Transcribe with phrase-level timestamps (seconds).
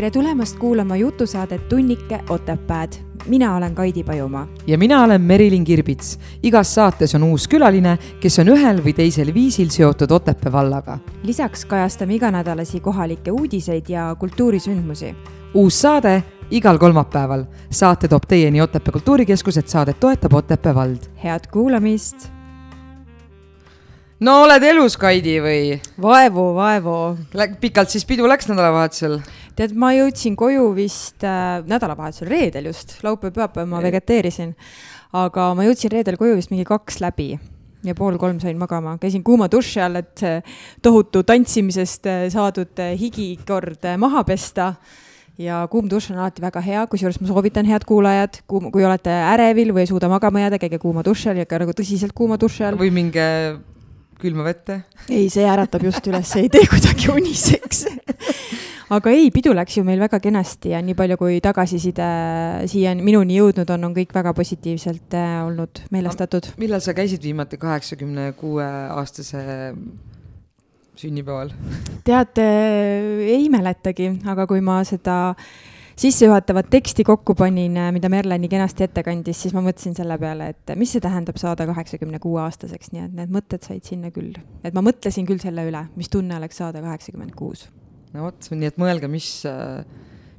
[0.00, 2.92] tere tulemast kuulama jutusaadet Tunnike Otepääd.
[3.26, 4.48] mina olen Kaidi Pajumaa.
[4.66, 6.18] ja mina olen Merilin Kirbits.
[6.42, 10.98] igas saates on uus külaline, kes on ühel või teisel viisil seotud Otepää vallaga.
[11.22, 15.14] lisaks kajastame iganädalasi kohalikke uudiseid ja kultuurisündmusi.
[15.54, 17.44] uus saade igal kolmapäeval.
[17.70, 20.98] saate toob teieni Otepää Kultuurikeskus, et saadet toetab Otepää vald.
[21.24, 22.30] head kuulamist
[24.20, 25.80] no oled elus, Kaidi, või?
[26.02, 27.18] vaevu, vaevu.
[27.60, 29.18] pikalt siis pidu läks nädalavahetusel?
[29.60, 34.56] Tead, ma jõudsin koju vist äh, nädalavahetusel, reedel just, laupäev, pühapäev ma vegeteerisin.
[35.12, 37.34] aga ma jõudsin reedel koju vist mingi kaks läbi
[37.86, 40.24] ja pool kolm sain magama, käisin kuuma duši all, et
[40.84, 44.74] tohutu tantsimisest äh, saadud äh, higi kord äh, maha pesta
[45.40, 49.72] ja kuum dušš on alati väga hea, kusjuures ma soovitan, head kuulajad, kui olete ärevil
[49.76, 52.68] või ei suuda magama jääda, käige kuuma duši all ja ka nagu tõsiselt kuuma duši
[52.68, 52.80] all.
[52.80, 53.24] või minge
[54.20, 54.82] külma vette.
[55.08, 57.86] ei, see äratab just üles, ei tee kuidagi uniseks
[58.90, 62.10] aga ei, pidu läks ju meil väga kenasti ja nii palju, kui tagasiside
[62.70, 66.52] siiani minuni jõudnud on, on kõik väga positiivselt äh, olnud meelestatud.
[66.60, 69.42] millal sa käisid viimati kaheksakümne kuue aastase
[71.00, 71.52] sünnipäeval?
[72.04, 75.18] tead, ei mäletagi, aga kui ma seda
[76.00, 80.50] sissejuhatavat teksti kokku panin, mida Merle nii kenasti ette kandis, siis ma mõtlesin selle peale,
[80.54, 84.32] et mis see tähendab saada kaheksakümne kuue aastaseks, nii et need mõtted said sinna küll.
[84.64, 87.68] et ma mõtlesin küll selle üle, mis tunne oleks saada kaheksakümmend kuus.
[88.14, 89.28] No vot, nii et mõelge, mis,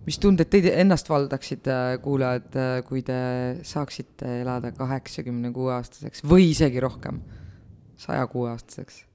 [0.07, 1.69] mis tunded teid ennast valdaksid,
[2.03, 3.19] kuulajad, kui te
[3.67, 7.21] saaksite elada kaheksakümne kuue aastaseks või isegi rohkem,
[8.01, 9.05] saja kuue aastaseks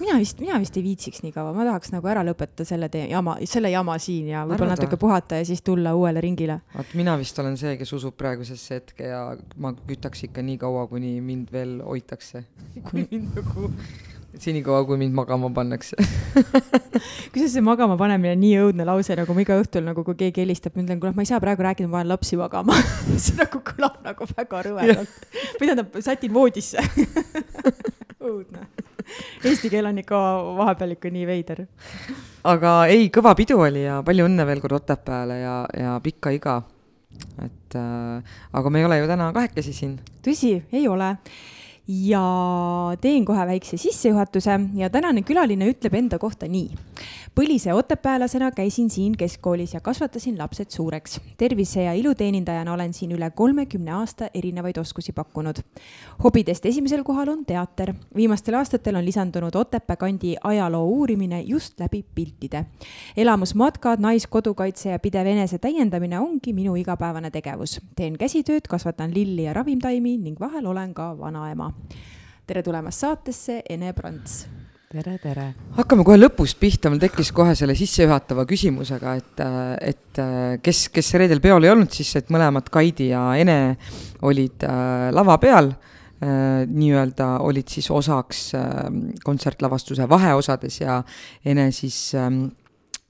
[0.00, 3.06] mina vist, mina vist ei viitsiks nii kaua, ma tahaks nagu ära lõpetada selle tee,
[3.10, 6.58] jama, selle jama siin ja võib-olla natuke puhata ja siis tulla uuele ringile.
[6.74, 9.22] vaat mina vist olen see, kes usub praegusesse hetke ja
[9.62, 12.44] ma kütaks ikka nii kaua, kuni mind veel hoitakse.
[12.90, 13.70] Kuni mind nagu
[14.42, 15.96] senikaua, kui mind magama pannakse
[17.32, 20.76] kusjuures see magama panemine nii õudne lause, nagu ma iga õhtul nagu, kui keegi helistab,
[20.76, 22.76] ma ütlen, kuule, ma ei saa praegu rääkida, ma panen lapsi magama
[23.24, 25.18] see nagu kõlab nagu väga rõvedalt.
[25.60, 26.84] või tähendab, sätin voodisse
[28.26, 28.68] õudne
[29.46, 30.18] Eesti keel on ikka
[30.58, 31.66] vahepeal ikka nii veider.
[32.50, 36.56] aga ei, kõva pidu oli ja palju õnne veel kord Otepääle ja, ja pikka iga.
[37.42, 40.00] et äh, aga me ei ole ju täna kahekesi siin.
[40.26, 41.14] tõsi, ei ole
[41.88, 46.70] ja teen kohe väikse sissejuhatuse ja tänane külaline ütleb enda kohta nii.
[47.36, 51.20] põlise otepäälasena käisin siin keskkoolis ja kasvatasin lapsed suureks.
[51.36, 55.56] tervise ja iluteenindajana olen siin üle kolmekümne aasta erinevaid oskusi pakkunud.
[56.24, 57.94] hobidest esimesel kohal on teater.
[58.16, 62.64] viimastel aastatel on lisandunud Otepää kandi ajaloo uurimine just läbi piltide.
[63.16, 67.80] elamusmatkad, naiskodukaitse ja pidev enese täiendamine ongi minu igapäevane tegevus.
[67.96, 71.75] teen käsitööd, kasvatan lilli ja ravimtaimi ning vahel olen ka vanaema
[72.46, 74.44] tere tulemast saatesse, Ene Prants.
[74.92, 75.46] tere, tere.
[75.76, 79.42] hakkame kohe lõpust pihta, mul tekkis kohe selle sissejuhatava küsimusega, et,
[79.82, 80.20] et
[80.62, 83.58] kes, kes reedel peol ei olnud, siis et mõlemad Kaidi ja Ene
[84.24, 86.62] olid äh, lava peal äh,.
[86.70, 88.86] nii-öelda olid siis osaks äh,
[89.24, 91.02] kontsertlavastuse vaheosades ja
[91.44, 92.30] Ene siis äh,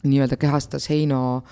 [0.07, 1.45] nii-öelda kehastas Heino,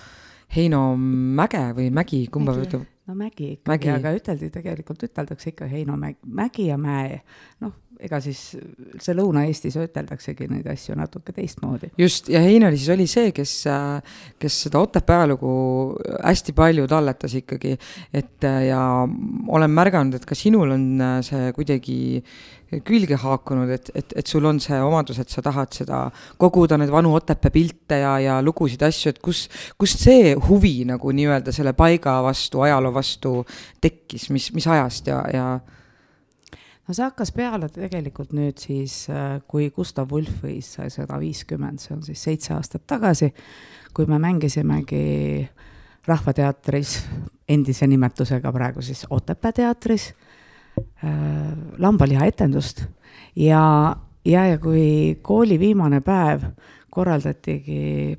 [0.55, 2.89] Heino mäge või mägi, kumba ütleb?
[3.05, 7.19] No mägi ikkagi, aga üteldi tegelikult, üteldakse ikka Heinomägi, mägi ja mäe.
[7.61, 8.39] noh, ega siis
[9.01, 11.91] see Lõuna-Eestis üteldaksegi neid asju natuke teistmoodi.
[12.01, 13.53] just, ja Heinoli siis oli see, kes,
[14.41, 15.53] kes seda Otepää ajalugu
[16.17, 17.75] hästi palju talletas ikkagi,
[18.13, 20.87] et ja olen märganud, et ka sinul on
[21.25, 21.99] see kuidagi
[22.85, 25.99] külge haakunud, et, et, et sul on see omadus, et sa tahad seda
[26.41, 29.45] koguda, neid vanu Otepää pilte ja, ja lugusid, asju, et kus,
[29.79, 33.37] kust see huvi nagu nii-öelda selle paiga vastu, ajaloo vastu
[33.83, 39.69] tekkis, mis, mis ajast ja, ja no see hakkas peale tegelikult nüüd siis, äh, kui
[39.75, 43.31] Gustav Wulf võis sada viiskümmend, see on siis seitse aastat tagasi,
[43.95, 45.05] kui me mängisimegi
[46.05, 46.99] Rahvateatris,
[47.49, 50.11] endise nimetusega praegu siis Otepää teatris
[51.77, 52.85] lambalihaetendust
[53.35, 53.95] ja,
[54.25, 56.45] ja, ja kui kooli viimane päev
[56.89, 58.15] korraldatigi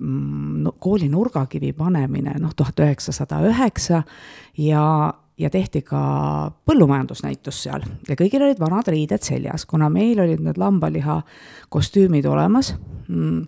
[0.00, 4.02] mm, no, kooli nurgakivi panemine, noh, tuhat üheksasada üheksa
[4.58, 6.00] ja ja tehti ka
[6.64, 11.20] põllumajandusnäitus seal ja kõigil olid vanad riided seljas, kuna meil olid need lambaliha
[11.72, 12.74] kostüümid olemas
[13.08, 13.46] mm,.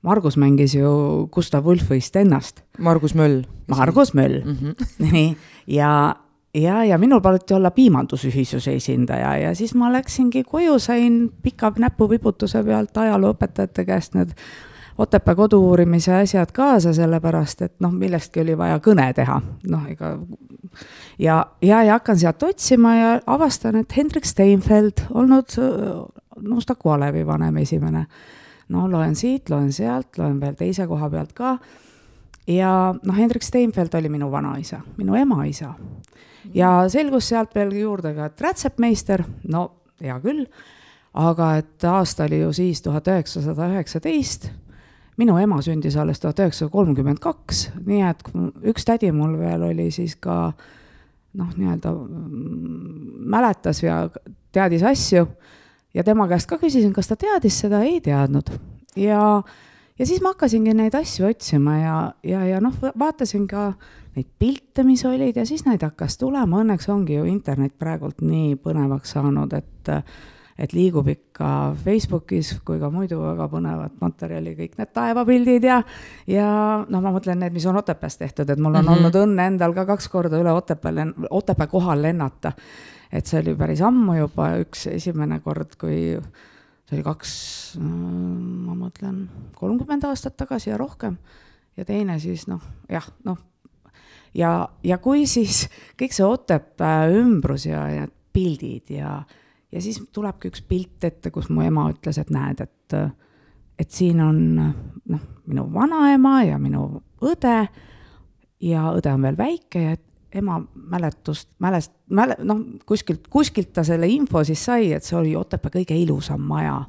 [0.00, 2.62] Margus mängis ju Gustav Wulfist ennast.
[2.80, 3.42] Margus Möll.
[3.68, 4.86] Margus Möll mm, -hmm.
[5.12, 5.36] nii,
[5.66, 6.16] ja,
[6.54, 12.64] ja, ja minul paluti olla piimandusühisuse esindaja ja siis ma läksingi koju, sain pika näpuvibutuse
[12.64, 14.36] pealt ajalooõpetajate käest need
[15.00, 19.38] Otepää kodu uurimise asjad kaasa, sellepärast et noh, millestki oli vaja kõne teha,
[19.72, 20.10] noh, ega
[21.18, 25.56] ja, ja, ja hakkan sealt otsima ja avastan, et Hendrik Steinfeld olnud
[26.40, 28.06] Nustaku alevi vanem esimene.
[28.68, 31.56] no loen siit, loen sealt, loen veel teise koha pealt ka
[32.46, 35.74] ja noh, Hendrik Steinfeld oli minu vanaisa, minu emaisa.
[36.54, 39.66] ja selgus sealt veel juurde ka, et rätsepmeister, no
[40.00, 40.46] hea küll,
[41.14, 44.50] aga et aasta oli ju siis tuhat üheksasada üheksateist,
[45.20, 48.22] minu ema sündis alles tuhat üheksasada kolmkümmend kaks, nii et
[48.72, 50.52] üks tädi mul veel oli siis ka
[51.38, 54.02] noh, nii-öelda mm, mäletas ja
[54.52, 55.26] teadis asju
[55.94, 58.50] ja tema käest ka küsisin, kas ta teadis seda, ei teadnud.
[58.96, 59.42] ja,
[60.00, 63.70] ja siis ma hakkasingi neid asju otsima ja, ja, ja noh, vaatasin ka
[64.16, 68.56] neid pilte, mis olid ja siis neid hakkas tulema, õnneks ongi ju internet praegult nii
[68.64, 69.96] põnevaks saanud, et
[70.60, 71.50] et liigub ikka
[71.80, 75.78] Facebookis kui ka muidu väga põnevat materjali, kõik need taevapildid ja,
[76.28, 76.48] ja
[76.84, 78.98] noh, ma mõtlen need, mis on Otepääs tehtud, et mul on mm -hmm.
[78.98, 82.52] olnud õnne endal ka kaks korda üle Otepää, Otepää kohal lennata.
[83.12, 86.18] et see oli päris ammu juba, üks esimene kord, kui
[86.90, 87.32] see oli kaks,
[87.78, 89.22] ma mõtlen,
[89.54, 91.16] kolmkümmend aastat tagasi ja rohkem.
[91.78, 93.38] ja teine siis noh, jah, noh,
[94.34, 95.68] ja, ja kui siis
[96.00, 99.20] kõik see Otepää ümbrus ja, ja pildid ja
[99.70, 102.96] ja siis tulebki üks pilt ette, kus mu ema ütles, et näed, et,
[103.78, 106.88] et siin on noh, minu vanaema ja minu
[107.22, 107.56] õde
[108.66, 109.94] ja õde on veel väike ja
[110.34, 115.36] ema mäletust, mälest-, mäle-, noh, kuskilt, kuskilt ta selle info siis sai, et see oli
[115.36, 116.82] Otepää kõige ilusam maja.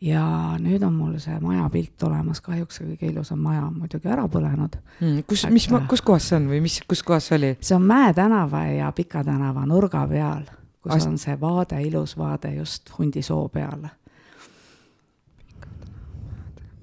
[0.00, 0.24] ja
[0.60, 4.78] nüüd on mul see majapilt olemas, kahjuks see kõige ilusam maja on muidugi ära põlenud
[5.00, 5.26] mm,.
[5.28, 7.52] kus, mis, kus kohas see on või mis, kus kohas see oli?
[7.60, 10.48] see on Mäe tänava ja Pika tänava nurga peal
[10.82, 11.06] kus Ast...
[11.06, 13.90] on see vaade, ilus vaade just Hundisoo peale.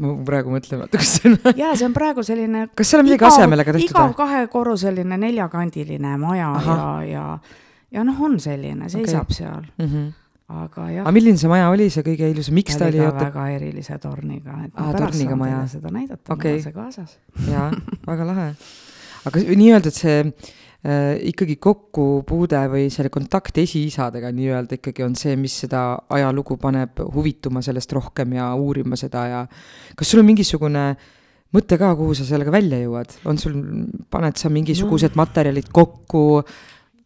[0.03, 1.39] Ma praegu mõtlen, see on.
[1.57, 2.67] jaa, see on praegu selline.
[2.77, 3.89] kas seal on midagi asemele ka tehtud?
[3.89, 6.77] igav kahekorruseline neljakandiline maja Aha.
[6.77, 7.65] ja, ja,
[7.99, 9.41] ja noh, on selline, seisab okay.
[9.41, 9.91] seal mm.
[9.91, 10.07] -hmm
[10.47, 11.03] aga jah.
[11.03, 13.01] aga milline see maja oli, see kõige ilusam, miks ta oli?
[13.03, 16.75] väga erilise torniga, et ma Aa, pärast saan teile seda näidata okay., mul on see
[16.77, 17.17] kaasas.
[17.51, 17.65] jaa,
[18.11, 18.45] väga lahe.
[19.27, 20.21] aga nii-öelda, et see
[21.27, 25.81] ikkagi kokkupuude või selle kontakt esiisadega nii-öelda ikkagi on see, mis seda
[26.15, 29.41] ajalugu paneb huvituma sellest rohkem ja uurima seda ja
[29.99, 30.85] kas sul on mingisugune
[31.55, 33.59] mõte ka, kuhu sa sellega välja jõuad, on sul,
[34.11, 35.23] paned sa mingisugused no.
[35.23, 36.23] materjalid kokku?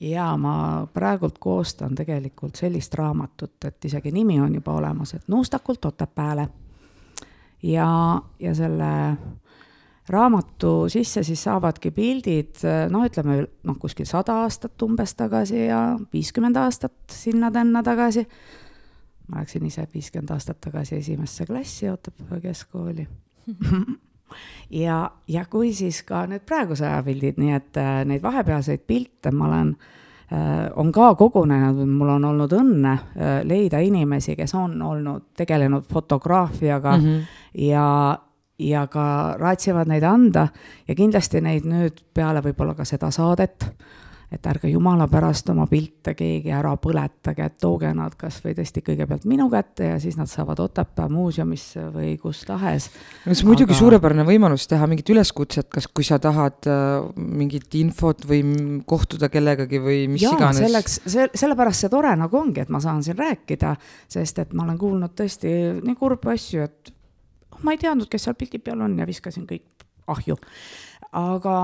[0.01, 0.53] jaa, ma
[0.93, 6.47] praegult koostan tegelikult sellist raamatut, et isegi nimi on juba olemas, et Nuustakult Otepääle.
[7.63, 8.91] ja, ja selle
[10.11, 12.61] raamatu sisse siis saavadki pildid,
[12.91, 15.81] noh, ütleme noh, kuskil sada aastat umbes tagasi ja
[16.13, 18.27] viiskümmend aastat sinna-tänna tagasi.
[19.27, 23.07] ma läksin ise viiskümmend aastat tagasi esimesse klassi Otepää keskkooli
[24.69, 29.31] ja, ja kui siis ka need praeguse aja pildid, nii et äh, neid vahepealseid pilte
[29.35, 29.73] ma olen
[30.31, 35.87] äh, on ka kogunenud, mul on olnud õnne äh, leida inimesi, kes on olnud, tegelenud
[35.91, 37.39] fotograafiaga mm -hmm.
[37.67, 37.87] ja
[38.61, 40.47] ja ka raatsivad neid anda
[40.87, 43.69] ja kindlasti neid nüüd peale võib-olla ka seda saadet,
[44.31, 48.83] et ärge jumala pärast oma pilte keegi ära põletage, et tooge nad kas või tõesti
[48.85, 52.87] kõigepealt minu kätte ja siis nad saavad Otepää muuseumisse või kus tahes.
[53.25, 53.79] no see on muidugi Aga...
[53.81, 58.39] suurepärane võimalus teha mingit üleskutset, kas, kui sa tahad äh, mingit infot või
[58.87, 60.63] kohtuda kellegagi või mis Jaa, iganes.
[60.63, 63.75] selleks, see, sellepärast see tore nagu ongi, et ma saan siin rääkida,
[64.11, 65.51] sest et ma olen kuulnud tõesti
[65.83, 66.95] nii kurbi asju, et
[67.63, 70.37] ma ei teadnud, kes seal pildi peal on ja viskasin kõik ahju.
[71.11, 71.57] aga,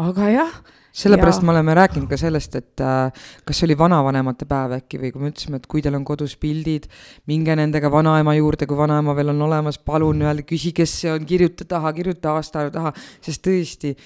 [0.00, 0.56] aga jah
[0.94, 1.46] sellepärast ja...
[1.46, 5.24] me oleme rääkinud ka sellest, et äh, kas see oli vanavanemate päev äkki või kui
[5.24, 6.86] me ütlesime, et kui teil on kodus pildid,
[7.30, 11.26] minge nendega vanaema juurde, kui vanaema veel on olemas, palun öelda, küsi, kes see on,
[11.26, 12.94] kirjuta taha, kirjuta aastaarvu taha,
[13.24, 13.96] sest tõesti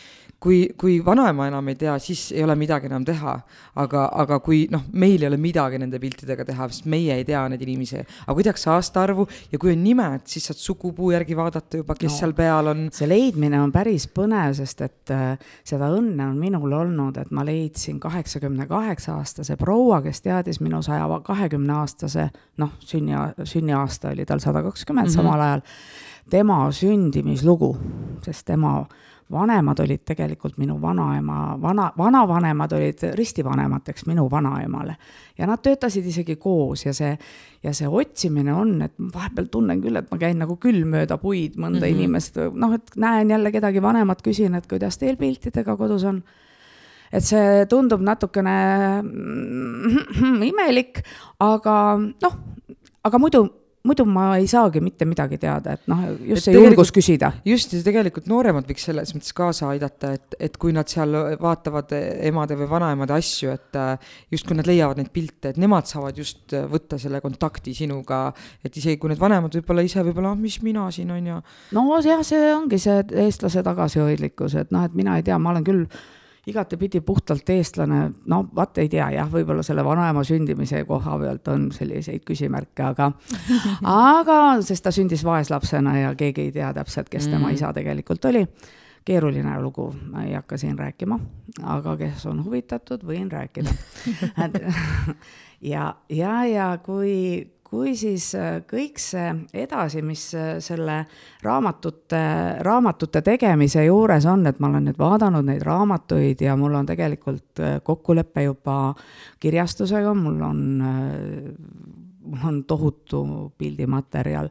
[0.42, 3.34] kui, kui vanaema enam ei tea, siis ei ole midagi enam teha.
[3.78, 7.44] aga, aga kui noh, meil ei ole midagi nende piltidega teha, sest meie ei tea
[7.50, 11.78] neid inimesi, aga kui tehakse aastaarvu ja kui on nimed, siis saad sugupuu järgi vaadata
[11.78, 12.88] juba, kes no, seal peal on.
[12.94, 17.46] see leidmine on päris põnev, sest et äh, seda õnne on minul olnud, et ma
[17.46, 22.28] leidsin kaheksakümne kaheksa aastase proua, kes teadis minu saja kahekümne aastase,
[22.58, 23.14] noh, sünni,
[23.46, 25.18] sünniaasta oli tal sada kakskümmend mhm.
[25.20, 25.66] samal ajal,
[26.30, 27.76] tema sündimislugu,
[28.26, 28.80] sest tema
[29.32, 34.96] vanemad olid tegelikult minu vanaema, vana, vanavanemad olid ristivanemateks minu vanaemale.
[35.38, 37.12] ja nad töötasid isegi koos ja see,
[37.62, 41.56] ja see otsimine on, et vahepeal tunnen küll, et ma käin nagu küll mööda puid
[41.56, 41.94] mõnda mm -hmm.
[41.94, 46.22] inimest, noh, et näen jälle kedagi vanemat, küsin, et kuidas teil piltidega kodus on
[47.12, 51.02] et see tundub natukene mm, imelik,
[51.40, 52.34] aga noh,
[53.04, 53.46] aga muidu
[53.88, 57.32] muidu ma ei saagi mitte midagi teada, et noh, just Et see julgus küsida.
[57.48, 61.94] just, ja tegelikult nooremad võiks selles mõttes kaasa aidata, et, et kui nad seal vaatavad
[62.28, 66.18] emade või vanaemade asju, et äh, just kui nad leiavad neid pilte, et nemad saavad
[66.20, 68.26] just äh, võtta selle kontakti sinuga,
[68.64, 71.40] et isegi kui need vanemad võib-olla ise võib-olla, "Ah, mis mina siin on ja
[71.72, 75.66] no jah, see ongi see eestlase tagasihoidlikkus, et noh, et mina ei tea, ma olen
[75.66, 75.86] küll
[76.48, 81.68] igatepidi puhtalt eestlane, no vaat ei tea jah, võib-olla selle vanaema sündimise koha pealt on
[81.74, 83.12] selliseid küsimärke, aga
[84.16, 87.54] aga sest ta sündis vaeslapsena ja keegi ei tea täpselt, kes tema Mm.
[87.54, 88.46] isa tegelikult oli.
[89.08, 91.16] keeruline lugu, ma ei hakka siin rääkima,
[91.64, 93.72] aga kes on huvitatud, võin rääkida.
[95.72, 99.28] ja, ja, ja kui, kui siis äh, kõik see
[99.64, 101.02] edasi, mis äh, selle
[101.44, 102.22] raamatute,
[102.64, 107.60] raamatute tegemise juures on, et ma olen nüüd vaadanud neid raamatuid ja mul on tegelikult
[107.60, 108.78] äh, kokkulepe juba
[109.40, 110.62] kirjastusega, mul on
[112.28, 113.20] mul on tohutu
[113.58, 114.50] pildimaterjal,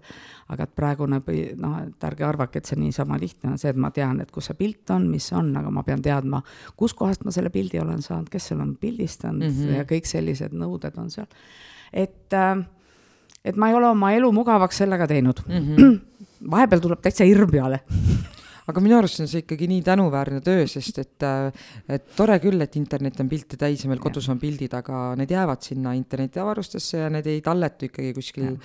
[0.49, 1.19] aga et praegune,
[1.61, 4.49] noh, et ärge arvake, et see niisama lihtne on see, et ma tean, et kus
[4.49, 6.41] see pilt on, mis on, aga ma pean teadma,
[6.79, 9.59] kuskohast ma selle pildi olen saanud, kes selle on pildistanud mm.
[9.59, 9.77] -hmm.
[9.77, 11.29] ja kõik sellised nõuded on seal.
[11.93, 12.65] et äh,
[13.45, 15.67] et ma ei ole oma elu mugavaks sellega teinud mm.
[15.67, 15.99] -hmm.
[16.53, 17.83] vahepeal tuleb täitsa hirm peale.
[18.67, 22.59] aga minu arust on see ikkagi nii tänuväärne töö, sest et, äh, et tore küll,
[22.63, 27.05] et internet on pilte täis ja meil kodus on pildid, aga need jäävad sinna internetiavarustesse
[27.05, 28.57] ja need ei talletu ikkagi kuskil,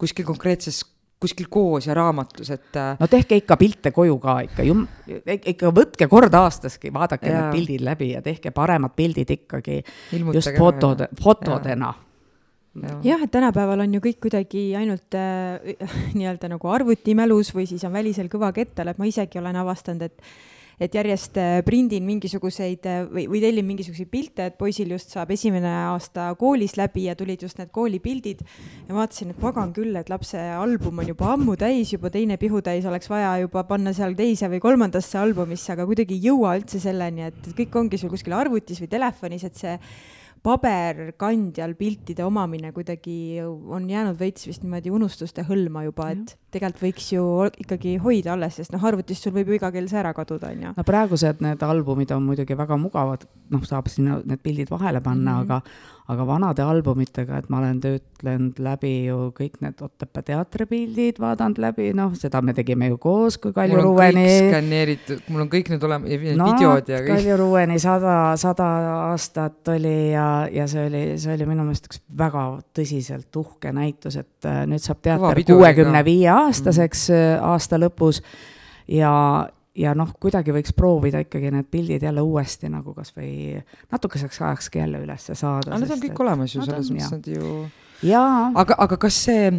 [0.00, 0.80] kuskil konkreetses,
[1.20, 4.64] kuskil koos ja raamatus, et äh, no tehke ikka pilte koju ka ikka,
[5.52, 7.42] ikka võtke kord aastaski, vaadake Jaa.
[7.50, 9.82] need pildid läbi ja tehke paremad pildid ikkagi
[10.16, 11.92] ilmutage just fotode, fotodena.
[13.02, 15.74] jah, et tänapäeval on ju kõik kuidagi ainult äh,
[16.18, 20.32] nii-öelda nagu arvutimälus või siis on välisel kõva kettal, et ma isegi olen avastanud, et
[20.80, 25.28] et järjest äh, prindin mingisuguseid äh, või, või tellin mingisuguseid pilte, et poisil just saab
[25.34, 28.40] esimene aasta koolis läbi ja tulid just need koolipildid
[28.88, 32.88] ja vaatasin, et pagan küll, et lapse album on juba ammu täis, juba teine pihutäis
[32.88, 37.28] oleks vaja juba panna seal teise või kolmandasse albumisse, aga kuidagi ei jõua üldse selleni,
[37.28, 39.76] et kõik ongi sul kuskil arvutis või telefonis, et see
[40.42, 47.10] paberkandjal piltide omamine kuidagi on jäänud veits vist niimoodi unustuste hõlma juba, et tegelikult võiks
[47.12, 47.24] ju
[47.60, 50.72] ikkagi hoida alles, sest noh, arvutist sul võib ju iga kell see ära kaduda, onju.
[50.76, 55.36] no praegused need albumid on muidugi väga mugavad, noh, saab sinna need pildid vahele panna
[55.36, 55.36] mm.
[55.36, 55.60] -hmm.
[55.60, 61.60] aga aga vanade albumitega, et ma olen töötlenud läbi ju kõik need Otepää teatripildid, vaadanud
[61.62, 65.86] läbi, noh, seda me tegime ju koos, kui Kalju Ruueni skaneeritud, mul on kõik need
[65.86, 67.12] olemas, videod ja kõik.
[67.12, 68.68] Kalju Ruueni sada, sada
[69.10, 74.18] aastat oli ja, ja see oli, see oli minu meelest üks väga tõsiselt uhke näitus,
[74.20, 77.50] et äh, nüüd saab teater kuuekümne viie aastaseks mm.
[77.52, 78.22] aasta lõpus
[78.90, 79.12] ja,
[79.78, 83.60] ja noh, kuidagi võiks proovida ikkagi need pildid jälle uuesti nagu kasvõi
[83.92, 85.70] natukeseks ajakski jälle ülesse saada.
[85.70, 87.52] aga need on kõik olemas ju selles mõttes, nad ju
[88.54, 89.50] aga, aga kas see,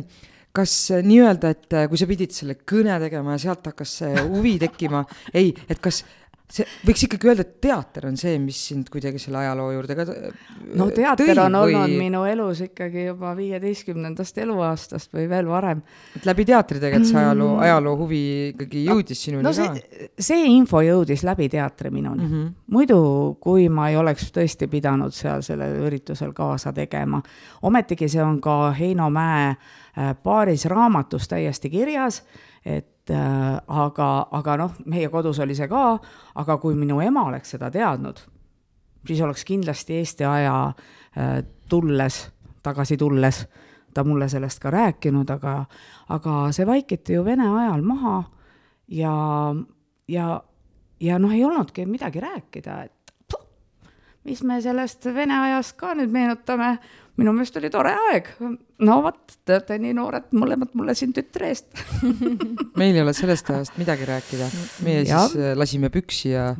[0.56, 0.74] kas
[1.06, 5.53] nii-öelda, et kui sa pidid selle kõne tegema ja sealt hakkas see huvi tekkima, ei,
[5.70, 6.03] et kas
[6.51, 10.05] see võiks ikkagi öelda, et teater on see, mis sind kuidagi selle ajaloo juurde ka
[10.12, 10.46] äh,
[10.77, 15.84] no teater tõi on või olnud minu elus ikkagi juba viieteistkümnendast eluaastast või veel varem
[16.17, 20.46] et läbi teatri tegelikult see ajaloo, ajaloo huvi ikkagi jõudis sinuni no ka see, see
[20.51, 22.31] info jõudis läbi teatri minuni mm.
[22.31, 22.53] -hmm.
[22.75, 23.01] muidu,
[23.43, 27.22] kui ma ei oleks tõesti pidanud seal sellel üritusel kaasa tegema,
[27.62, 32.24] ometigi see on ka Heino Mäe äh, paaris raamatus täiesti kirjas,
[32.65, 35.98] et äh, aga, aga noh, meie kodus oli see ka,
[36.36, 38.22] aga kui minu ema oleks seda teadnud,
[39.08, 42.24] siis oleks kindlasti Eesti aja äh, tulles,
[42.63, 43.46] tagasi tulles
[43.94, 45.65] ta mulle sellest ka rääkinud, aga,
[46.10, 48.24] aga see vaikiti ju Vene ajal maha
[48.88, 49.13] ja,
[50.08, 50.41] ja,
[51.00, 53.44] ja noh, ei olnudki midagi rääkida, et puh,
[54.24, 56.77] mis me sellest Vene ajast ka nüüd meenutame,
[57.20, 58.32] minu meelest oli tore aeg.
[58.88, 61.70] no vot, te olete nii noored mõlemad mulle siin tütre eest.
[62.80, 64.50] meil ei ole sellest ajast midagi rääkida,
[64.86, 65.27] meie Jah.
[65.27, 66.51] siis äh, lasime püksi ja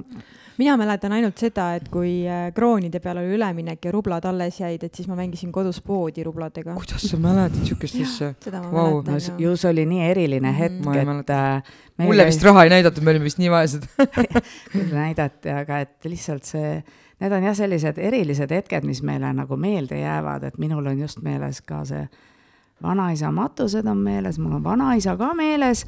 [0.62, 4.84] mina mäletan ainult seda, et kui äh, kroonide peale oli üleminek ja rublad alles jäid,
[4.86, 6.75] et siis ma mängisin kodus poodi rubladega.
[6.77, 8.34] kuidas sa mäletad siukest asja?
[8.43, 9.00] seda ma Vau.
[9.00, 12.65] mäletan no ju see oli nii eriline hetk, Ma ei et äh, mulle vist raha
[12.65, 13.88] ei näidatud, me olime vist nii vaesed.
[14.74, 16.81] küll näidati, aga et lihtsalt see,
[17.22, 21.22] need on jah, sellised erilised hetked, mis meile nagu meelde jäävad, et minul on just
[21.22, 22.08] meeles ka see
[22.84, 25.86] vanaisa matused on meeles, mul on vanaisa ka meeles.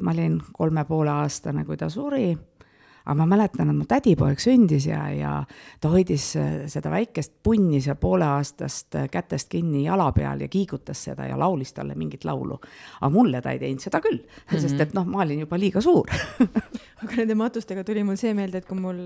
[0.00, 2.36] ma olin kolme poole aastane, kui ta suri
[3.08, 5.32] aga ma mäletan, et mu tädipoeg sündis ja, ja
[5.80, 11.06] ta hoidis äh, seda väikest punni seal pooleaastast äh, kätest kinni jala peal ja kiigutas
[11.08, 12.58] seda ja laulis talle mingit laulu.
[13.00, 14.60] aga mulle ta ei teinud seda küll mm, -hmm.
[14.60, 16.10] sest et noh, ma olin juba liiga suur.
[17.02, 19.00] aga nende matustega tuli mul see meelde, et kui mul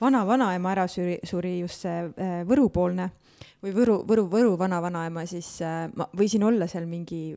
[0.00, 3.10] vana-vanaema ära suri, suri just see äh, Võrupoolne
[3.62, 7.32] või Võru, Võru, Võru vana-vanaema, siis äh, ma võisin olla seal mingi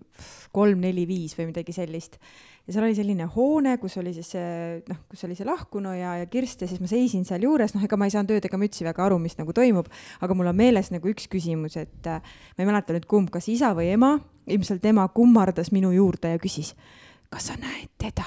[0.56, 2.18] kolm-neli-viis või midagi sellist.
[2.66, 6.16] ja seal oli selline hoone, kus oli siis see, noh, kus oli see lahkunu ja,
[6.22, 8.88] ja kirst ja siis ma seisin sealjuures, noh, ega ma ei saanud ööd ega mütsi
[8.88, 12.66] väga aru, mis nagu toimub, aga mul on meeles nagu üks küsimus, et äh, ma
[12.66, 14.16] ei mäleta nüüd kumb, kas isa või ema,
[14.50, 16.74] ilmselt ema kummardas minu juurde ja küsis,
[17.30, 18.26] kas sa näed teda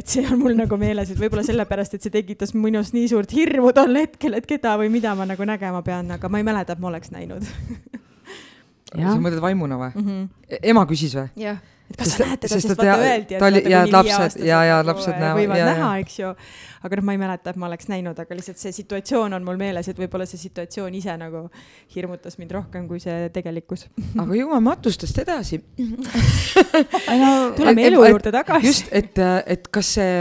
[0.00, 3.32] et see on mul nagu meeles, et võib-olla sellepärast, et see tekitas minus nii suurt
[3.36, 6.76] hirmu tol hetkel, et keda või mida ma nagu nägema pean, aga ma ei mäleta,
[6.76, 7.44] et ma oleks näinud.
[8.94, 10.08] sa mõtled vaimuna või mm?
[10.08, 10.64] -hmm.
[10.72, 11.28] ema küsis või?
[11.40, 14.76] jah et kas sa näed teda, sest vaata öeldi, et oli, ja lapsed ja, ja
[14.86, 15.40] lapsed näevad.
[15.40, 16.30] võivad ja, näha, eks ju.
[16.86, 19.58] aga noh, ma ei mäleta, et ma oleks näinud, aga lihtsalt see situatsioon on mul
[19.60, 21.42] meeles, et võib-olla see situatsioon ise nagu
[21.94, 23.88] hirmutas mind rohkem kui see tegelikkus.
[24.14, 25.60] aga jõuame matustest edasi
[27.58, 28.70] tuleme elu juurde tagasi.
[28.70, 29.18] just, et,
[29.50, 30.14] et kas see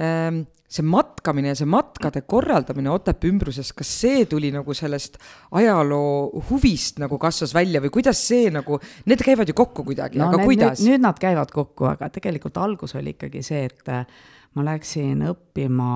[0.00, 5.18] ähm, see matkamine ja see matkade korraldamine Otepää ümbruses, kas see tuli nagu sellest
[5.58, 8.78] ajaloo huvist nagu kasvas välja või kuidas see nagu,
[9.10, 10.84] need käivad ju kokku kuidagi no,, aga need, kuidas?
[10.86, 14.06] nüüd nad käivad kokku, aga tegelikult algus oli ikkagi see, et äh,
[14.54, 15.90] ma läksin õppima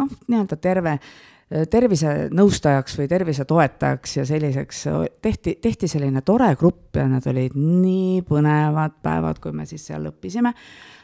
[0.00, 4.82] noh, nii-öelda terve äh, tervisenõustajaks või tervisetoetajaks ja selliseks
[5.22, 10.08] tehti, tehti selline tore grupp ja need olid nii põnevad päevad, kui me siis seal
[10.08, 10.54] õppisime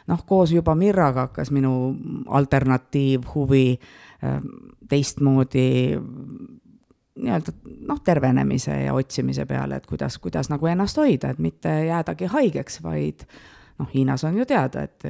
[0.07, 1.73] noh, koos juba Mirraga hakkas minu
[2.27, 3.65] alternatiivhuvi
[4.23, 4.47] ähm,
[4.89, 5.97] teistmoodi
[7.21, 7.53] nii-öelda
[7.87, 12.79] noh, tervenemise ja otsimise peale, et kuidas, kuidas nagu ennast hoida, et mitte jäädagi haigeks,
[12.83, 13.25] vaid
[13.79, 15.05] noh, Hiinas on ju teada, et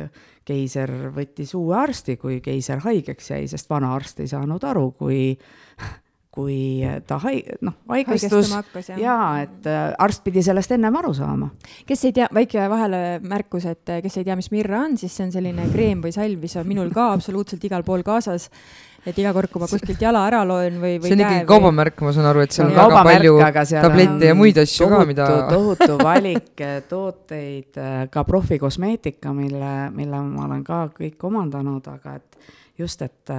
[0.48, 5.36] keiser võttis uue arsti, kui keiser haigeks jäi, sest vana arst ei saanud aru, kui
[6.32, 8.54] kui ta hai-, noh, haigestus
[8.96, 11.50] ja et äh, arst pidi sellest ennem aru saama.
[11.88, 15.28] kes ei tea, väike vahelemärkus, et äh, kes ei tea, mis mirra on, siis see
[15.28, 18.48] on selline kreem või salv, mis on minul ka absoluutselt igal pool kaasas.
[19.06, 22.00] et iga kord, kui ma kuskilt jala ära loen või, või see on ikkagi kaubamärk,
[22.06, 23.36] ma saan aru, et seal on väga palju
[23.74, 30.24] tablette ja muid asju tohutu, ka, mida tohutu valik tooteid, äh, ka profikosmeetika, mille, mille
[30.32, 33.38] ma olen ka kõik omandanud, aga et just, et,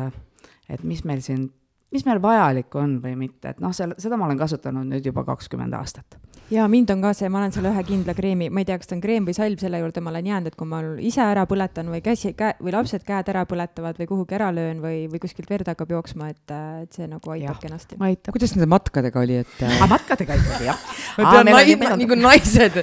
[0.69, 1.49] et mis meil siin
[1.93, 5.25] mis meil vajalik on või mitte, et noh, seal, seda ma olen kasutanud nüüd juba
[5.29, 6.19] kakskümmend aastat
[6.53, 8.91] ja mind on ka see, ma olen selle ühe kindla kreemi, ma ei tea, kas
[8.91, 11.45] ta on kreem või salv, selle juurde ma olen jäänud, et kui ma ise ära
[11.49, 15.23] põletan või käsi, käe või lapsed käed ära põletavad või kuhugi ära löön või, või
[15.23, 17.99] kuskilt verd hakkab jooksma, et, et see nagu aitab ja, kenasti.
[18.29, 19.87] kuidas nende matkadega oli, et äh...?
[19.93, 20.85] matkadega ikkagi jah.
[21.23, 22.79] ma pean naised, nagu naised,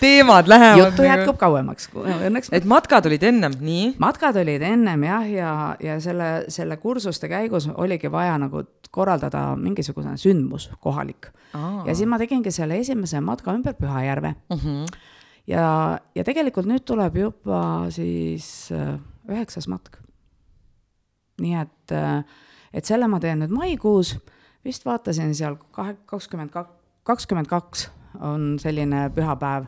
[0.00, 0.82] teemad lähevad.
[0.84, 1.12] juttu nagu...
[1.12, 2.52] jätkub kauemaks, õnneks.
[2.56, 3.94] et matkad olid ennem, nii?
[4.02, 10.16] matkad olid ennem jah, ja, ja selle, selle kursuste käigus oligi vaja nagu korraldada mingisugune
[10.18, 11.30] sündmus kohalik.
[11.86, 14.64] ja siis ma tegingi selle esimese matka ümber Pühajärve uh.
[14.64, 14.86] -huh.
[15.46, 19.98] ja, ja tegelikult nüüd tuleb juba siis äh, üheksas matk.
[21.40, 22.24] nii et, äh,
[22.72, 24.18] et selle ma teen nüüd maikuus,
[24.64, 26.70] vist vaatasin seal kahe, kakskümmend kaks,
[27.02, 27.90] kakskümmend kaks
[28.20, 29.64] on selline pühapäev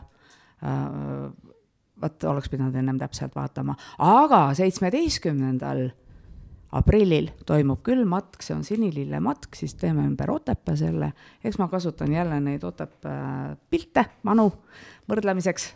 [0.61, 1.31] äh,
[2.01, 5.89] vot oleks pidanud ennem täpselt vaatama, aga seitsmeteistkümnendal
[6.73, 11.13] aprillil toimub küll matk, see on sinilille matk, siis teeme ümber Otepää selle.
[11.43, 14.49] eks ma kasutan jälle neid Otepää pilte, vanu
[15.09, 15.73] võrdlemiseks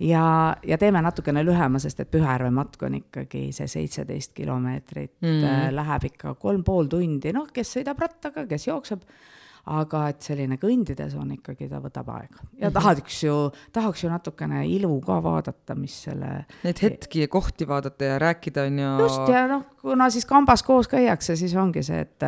[0.00, 5.44] ja, ja teeme natukene lühema, sest et Pühajärve matk on ikkagi see seitseteist kilomeetrit mm.,
[5.44, 9.04] äh, läheb ikka kolm pool tundi, noh, kes sõidab rattaga, kes jookseb
[9.66, 12.42] aga et selline kõndides on ikkagi, ta võtab aega.
[12.58, 12.74] ja -hmm.
[12.74, 13.36] tahaks ju,
[13.72, 18.66] tahaks ju natukene ilu ka vaadata, mis selle Neid hetki ja kohti vaadata ja rääkida
[18.68, 22.20] on ju just, ja noh, kuna siis kambas koos käiakse, siis ongi see, et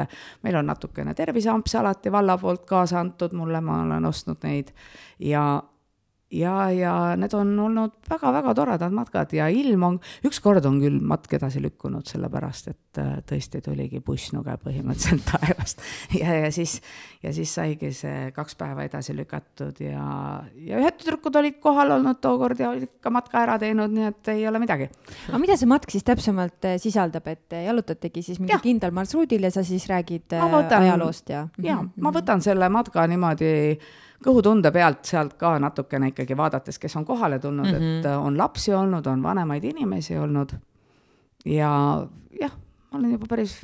[0.42, 4.72] meil on natukene terviseampse alati valla poolt kaasa antud mulle, ma olen ostnud neid
[5.18, 5.62] ja
[6.30, 11.36] ja, ja need on olnud väga-väga toredad matkad ja ilm on, ükskord on küll matk
[11.38, 15.82] edasi lükkunud, sellepärast et äh, tõesti tuligi bussnuge põhimõtteliselt taevast.
[16.18, 16.80] ja, ja siis,
[17.22, 20.06] ja siis saigi see kaks päeva edasi lükatud ja,
[20.66, 24.32] ja ühed tüdrukud olid kohal olnud tookord ja olid ka matka ära teinud, nii et
[24.34, 24.90] ei ole midagi.
[25.28, 29.52] aga mida see matk siis täpsemalt äh, sisaldab, et jalutategi siis mingi kindlal marsruudil ja
[29.54, 31.46] sa siis räägid võtan, ajaloost ja?
[31.62, 33.54] jaa, ma võtan selle matka niimoodi
[34.24, 37.98] kõhutunde pealt sealt ka natukene ikkagi vaadates, kes on kohale tulnud mm, -hmm.
[38.00, 40.52] et on lapsi olnud, on vanemaid inimesi olnud.
[41.44, 41.70] ja
[42.40, 42.52] jah,
[42.90, 43.61] ma olen juba päris,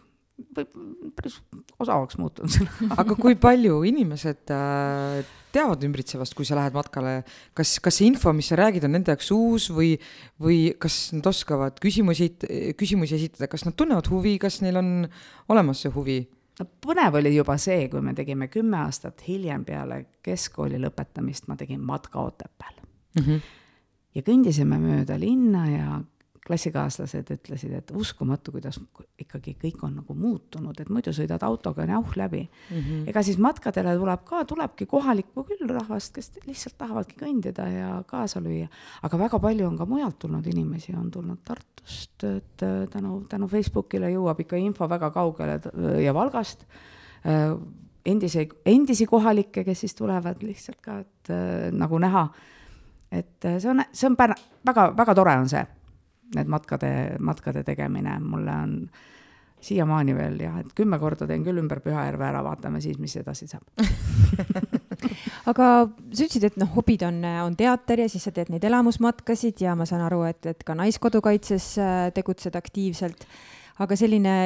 [1.17, 1.41] päris
[1.79, 2.69] osavaks muutunud
[3.01, 7.23] aga kui palju inimesed äh, teavad ümbritsevast, kui sa lähed matkale,
[7.57, 9.95] kas, kas see info, mis sa räägid, on nende jaoks uus või,
[10.43, 12.31] või kas nad oskavad küsimusi,
[12.79, 14.93] küsimusi esitada, kas nad tunnevad huvi, kas neil on
[15.53, 16.23] olemas see huvi?
[16.62, 21.59] No põnev oli juba see, kui me tegime kümme aastat hiljem peale keskkooli lõpetamist, ma
[21.59, 23.22] tegin matka Otepääl mm.
[23.27, 23.40] -hmm.
[24.14, 26.01] ja kõndisime mööda linna ja
[26.46, 28.81] klassikaaslased ütlesid, et uskumatu, kuidas
[29.20, 32.78] ikkagi kõik on nagu muutunud, et muidu sõidad autoga näuh läbi mm.
[32.78, 33.02] -hmm.
[33.11, 38.40] ega siis matkadele tuleb ka, tulebki kohalikku küll rahvast, kes lihtsalt tahavadki kõndida ja kaasa
[38.40, 38.66] lüüa.
[39.02, 43.48] aga väga palju on ka mujalt tulnud inimesi, on tulnud Tartust, et äh, tänu, tänu
[43.48, 45.61] Facebookile jõuab ikka info väga kaugele
[46.02, 46.66] ja Valgast
[47.26, 47.55] äh,
[48.07, 52.26] endisi, endisi kohalikke, kes siis tulevad lihtsalt ka, et äh, nagu näha,
[53.12, 54.35] et see on, see on pära,
[54.66, 55.64] väga, väga tore on see
[56.37, 58.77] need matkade, matkade tegemine, mulle on
[59.62, 63.47] siiamaani veel jah, et kümme korda teen küll ümber Pühajärve ära, vaatame siis, mis edasi
[63.51, 63.62] saab
[65.51, 69.62] aga sa ütlesid, et noh, hobid on, on teater ja siis sa teed neid elamusmatkasid
[69.62, 73.27] ja ma saan aru, et, et ka Naiskodukaitses äh, tegutsed aktiivselt.
[73.83, 74.37] aga selline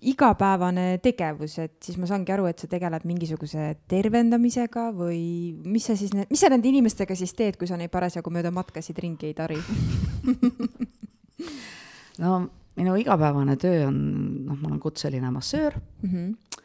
[0.00, 5.20] igapäevane tegevus, et siis ma saangi aru, et sa tegeled mingisuguse tervendamisega või
[5.68, 8.98] mis sa siis, mis sa nende inimestega siis teed, kui sa neid parasjagu mööda matkasid
[8.98, 9.60] ringi ei tari
[12.24, 12.40] no
[12.76, 14.00] minu igapäevane töö on,
[14.46, 16.10] noh, ma olen kutseline massöör mm.
[16.10, 16.62] -hmm.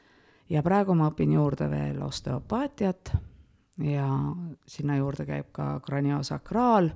[0.50, 3.16] ja praegu ma õpin juurde veel osteopaatiat
[3.78, 4.08] ja
[4.68, 6.90] sinna juurde käib ka kraniosakraal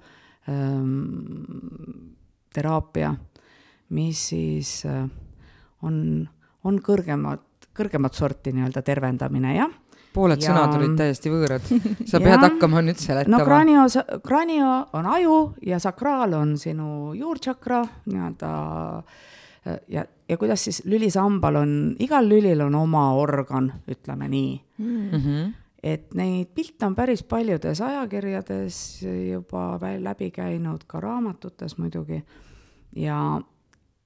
[0.50, 2.14] ähm,
[2.54, 3.16] teraapia,
[3.90, 5.10] mis siis äh,
[5.82, 6.30] on,
[6.64, 9.72] on kõrgemat, kõrgemat sorti nii-öelda tervendamine, jah
[10.14, 10.52] pooled ja...
[10.52, 11.66] sõnad olid täiesti võõrad.
[12.10, 12.24] sa ja...
[12.24, 13.38] pead hakkama nüüd seletama.
[13.38, 13.88] no kranio,
[14.26, 18.54] kranio on aju ja sakraal on sinu juurtsakra nii-öelda
[19.88, 25.10] ja, ja kuidas siis lülisambal on, igal lülil on oma organ, ütleme nii mm.
[25.12, 25.54] -hmm.
[25.84, 32.24] et neid pilte on päris paljudes ajakirjades juba läbi käinud, ka raamatutes muidugi.
[32.96, 33.42] ja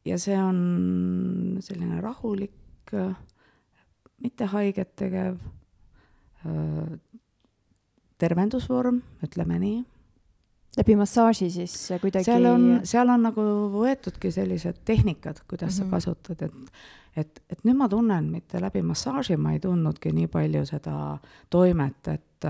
[0.06, 2.92] ja see on selline rahulik,
[4.24, 5.38] mitte haiget tegev
[8.24, 9.84] tervendusvorm, ütleme nii.
[10.78, 12.26] läbi massaaži siis kuidagi?
[12.26, 15.78] seal on, seal on nagu võetudki sellised tehnikad, kuidas mm -hmm.
[15.78, 15.92] sa mhm.
[15.92, 16.54] kasutad, et,
[17.16, 21.18] et, et nüüd ma tunnen, mitte läbi massaaži ma ei tundnudki nii palju seda
[21.50, 22.48] toimet, et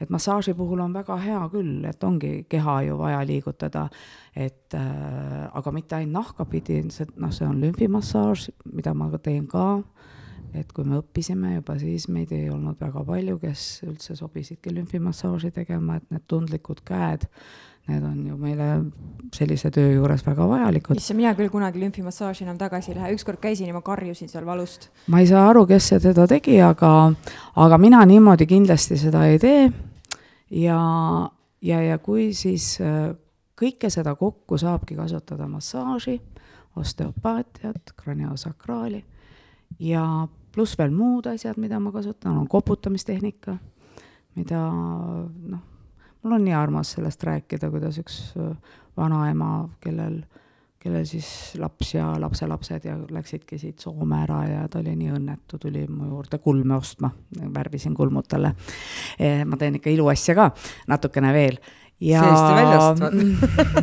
[0.00, 3.88] et massaaži puhul on väga hea küll, et ongi keha ju vaja liigutada,
[4.36, 9.82] et äh, aga mitte ainult nahkapidi, see, noh, see on lümfimassaaž, mida ma teen ka,
[10.54, 15.50] et kui me õppisime juba, siis meid ei olnud väga palju, kes üldse sobisidki lümfimassaaži
[15.54, 17.28] tegema, et need tundlikud käed
[17.88, 18.66] need on ju meile
[19.34, 20.98] sellise töö juures väga vajalikud.
[21.00, 24.46] issand, mina küll kunagi lümfimassaaži enam tagasi ei lähe, ükskord käisin ja ma karjusin seal
[24.46, 24.90] valust.
[25.08, 26.92] ma ei saa aru, kes see teda tegi, aga,
[27.56, 29.70] aga mina niimoodi kindlasti seda ei tee.
[30.50, 30.80] ja,
[31.62, 33.14] ja, ja kui siis äh,
[33.58, 36.20] kõike seda kokku saabki kasutada massaaži,
[36.76, 39.04] osteopaatiat, kraniosakraali
[39.78, 43.58] ja pluss veel muud asjad, mida ma kasutan, on koputamistehnika,
[44.34, 45.66] mida noh
[46.22, 48.52] mul on nii armas sellest rääkida, kuidas üks äh,
[48.96, 50.20] vanaema, kellel,
[50.82, 51.28] kellel siis
[51.58, 56.10] laps ja lapselapsed ja läksidki siit Soome ära ja ta oli nii õnnetu, tuli mu
[56.12, 57.10] juurde kulme ostma,
[57.54, 58.54] värvisin kulmud talle.
[59.18, 60.50] Eh, ma teen ikka iluasja ka
[60.88, 61.60] natukene veel.
[62.00, 63.00] ja seest ja väljast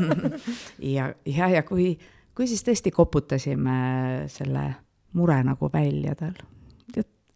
[0.96, 1.98] ja, ja, ja kui,
[2.36, 3.80] kui siis tõesti koputasime
[4.32, 4.70] selle
[5.16, 6.36] mure nagu välja tal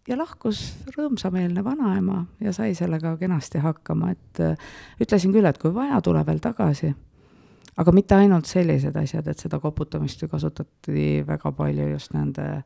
[0.09, 0.61] ja lahkus
[0.95, 4.69] rõõmsameelne vanaema ja sai sellega kenasti hakkama, et äh,
[5.01, 6.95] ütlesin küll, et kui vaja, tule veel tagasi.
[7.79, 12.63] aga mitte ainult sellised asjad, et seda koputamist ju kasutati väga palju just nende äh,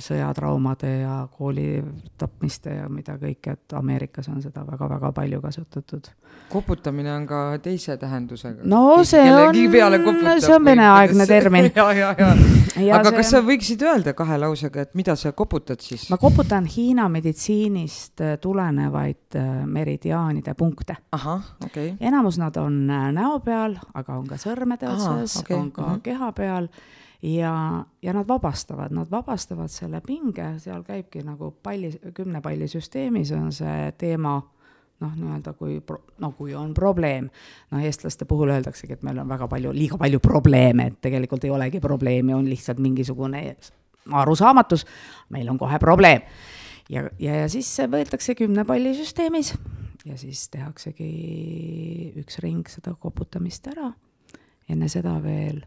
[0.00, 1.82] sõjatraumade ja kooli
[2.18, 6.08] tapmiste ja mida kõike, et Ameerikas on seda väga-väga palju kasutatud.
[6.48, 8.62] koputamine on ka teise tähendusega.
[8.64, 9.54] no see on,
[10.40, 11.70] see on veneaegne termin.
[11.76, 12.30] ja, ja, ja.
[12.86, 13.16] ja aga see...
[13.16, 16.08] kas sa võiksid öelda kahe lausega, et mida sa koputad siis?
[16.10, 20.96] ma koputan Hiina meditsiinist äh, tulenevaid äh, meridiaanide punkte.
[21.12, 22.08] ahah, okei okay..
[22.08, 25.56] enamus nad on näo peal, aga on ka sõrmede otsas, okay.
[25.56, 25.92] on ka mhm.
[25.92, 26.02] -huh.
[26.08, 26.70] keha peal
[27.22, 33.32] ja, ja nad vabastavad, nad vabastavad selle pinge, seal käibki nagu palli, kümne palli süsteemis
[33.36, 34.38] on see teema
[35.00, 35.78] noh, nii-öelda kui,
[36.20, 37.30] no kui on probleem,
[37.72, 41.52] noh, eestlaste puhul öeldaksegi, et meil on väga palju, liiga palju probleeme, et tegelikult ei
[41.54, 43.42] olegi probleemi, on lihtsalt mingisugune
[44.20, 44.84] arusaamatus,
[45.32, 46.20] meil on kohe probleem.
[46.88, 49.54] ja, ja, ja siis võetakse kümne palli süsteemis
[50.04, 51.10] ja siis tehaksegi
[52.20, 53.92] üks ring seda koputamist ära,
[54.68, 55.62] enne seda veel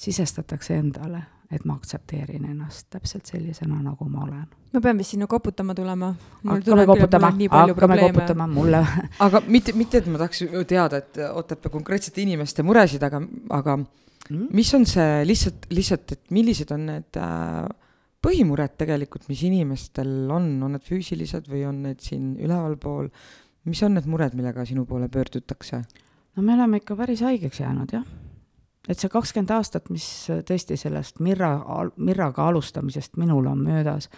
[0.00, 4.46] sisestatakse endale, et ma aktsepteerin ennast täpselt sellisena, nagu ma olen.
[4.72, 6.12] ma pean vist sinna koputama tulema.
[6.46, 8.84] hakkame koputama, hakkame koputama, mulle
[9.26, 13.20] aga mitte, mitte, et ma tahaks teada, et Otepää konkreetsete inimeste muresid, aga,
[13.58, 14.46] aga mm?
[14.56, 17.66] mis on see lihtsalt, lihtsalt, et millised on need äh,
[18.24, 23.10] põhimured tegelikult, mis inimestel on, on need füüsilised või on need siin ülevalpool,
[23.68, 25.84] mis on need mured, millega sinu poole pöördutakse?
[26.30, 28.29] no me oleme ikka päris haigeks jäänud, jah
[28.90, 30.04] et see kakskümmend aastat, mis
[30.46, 31.54] tõesti sellest Mirra,
[32.02, 34.10] Mirraga alustamisest minul on möödas,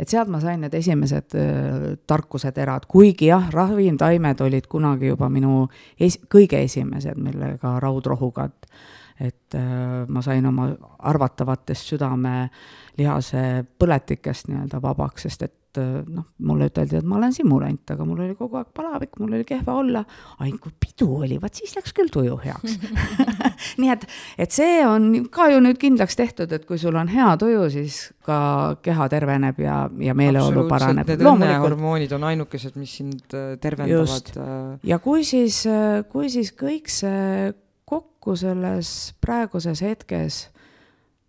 [0.00, 5.66] et sealt ma sain need esimesed äh, tarkuseterad, kuigi jah, ravimtaimed olid kunagi juba minu
[6.00, 8.76] es-, kõige esimesed, millega raudrohuga, et
[9.20, 10.72] et äh, ma sain oma
[11.06, 13.42] arvatavatest südamelihase
[13.78, 18.06] põletikest nii-öelda vabaks, sest et et äh, noh, mulle üteldi, et ma olen simulant, aga
[18.06, 20.04] mul oli kogu aeg palavik, mul oli kehva olla.
[20.38, 22.78] ainult kui pidu oli, vaat siis läks küll tuju heaks
[23.80, 24.06] nii et,
[24.38, 27.98] et see on ka ju nüüd kindlaks tehtud, et kui sul on hea tuju, siis
[28.24, 31.08] ka keha terveneb ja, ja meeleolu paraneb.
[31.08, 34.32] Need õnnehormoonid on ainukesed, mis sind äh, tervendavad.
[34.36, 34.88] Äh.
[34.94, 35.64] ja kui siis,
[36.12, 37.52] kui siis kõik see
[37.88, 40.44] kokku selles praeguses hetkes,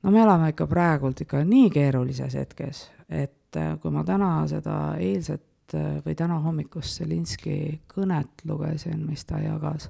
[0.04, 4.46] no me elame ikka praegult ikka nii keerulises hetkes, et et äh, kui ma täna
[4.50, 9.89] seda eilset äh, või täna hommikust Zelinski kõnet lugesin, mis ta jagas,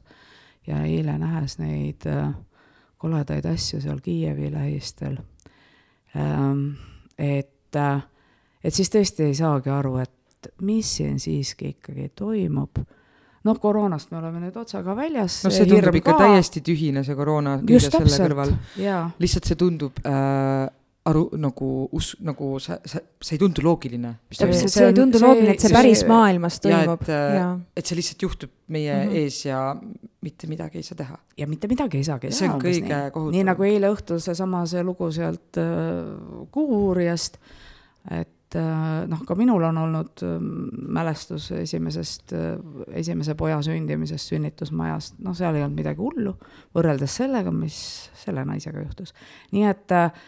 [0.67, 2.33] ja eile nähes neid äh,
[3.01, 5.17] koledaid asju seal Kiievi lähistel,
[6.15, 6.67] ähm,
[7.17, 12.79] et, et siis tõesti ei saagi aru, et mis siin siiski ikkagi toimub
[13.45, 15.43] noh, koroonast me oleme nüüd otsaga väljas.
[15.45, 16.29] no see tundub ikka ka.
[16.29, 18.55] täiesti tühine, see koroona kõige selle kõrval.
[19.21, 20.65] lihtsalt see tundub äh,
[21.05, 24.15] aru nagu us-, nagu sa, sa, see ei tundu loogiline.
[24.33, 27.03] täpselt, see ei tundu loogiline, et see, päris see, maailmas toimub.
[27.05, 29.17] et, äh, et see lihtsalt juhtub meie mm -hmm.
[29.21, 29.59] ees ja
[30.25, 31.17] mitte midagi ei saa teha.
[31.37, 32.37] ja mitte midagi ei saagi teha.
[32.39, 33.35] see on kõige kohutavam.
[33.37, 37.37] nii nagu eile õhtul seesama see lugu sealt äh, Kuuuurijast,
[38.11, 40.39] et äh, noh, ka minul on olnud äh,
[40.97, 42.57] mälestus esimesest äh,,
[42.97, 46.33] esimese poja sündimisest sünnitusmajast, noh, seal ei olnud midagi hullu
[46.73, 47.77] võrreldes sellega, mis
[48.23, 49.13] selle naisega juhtus.
[49.51, 50.25] nii et äh,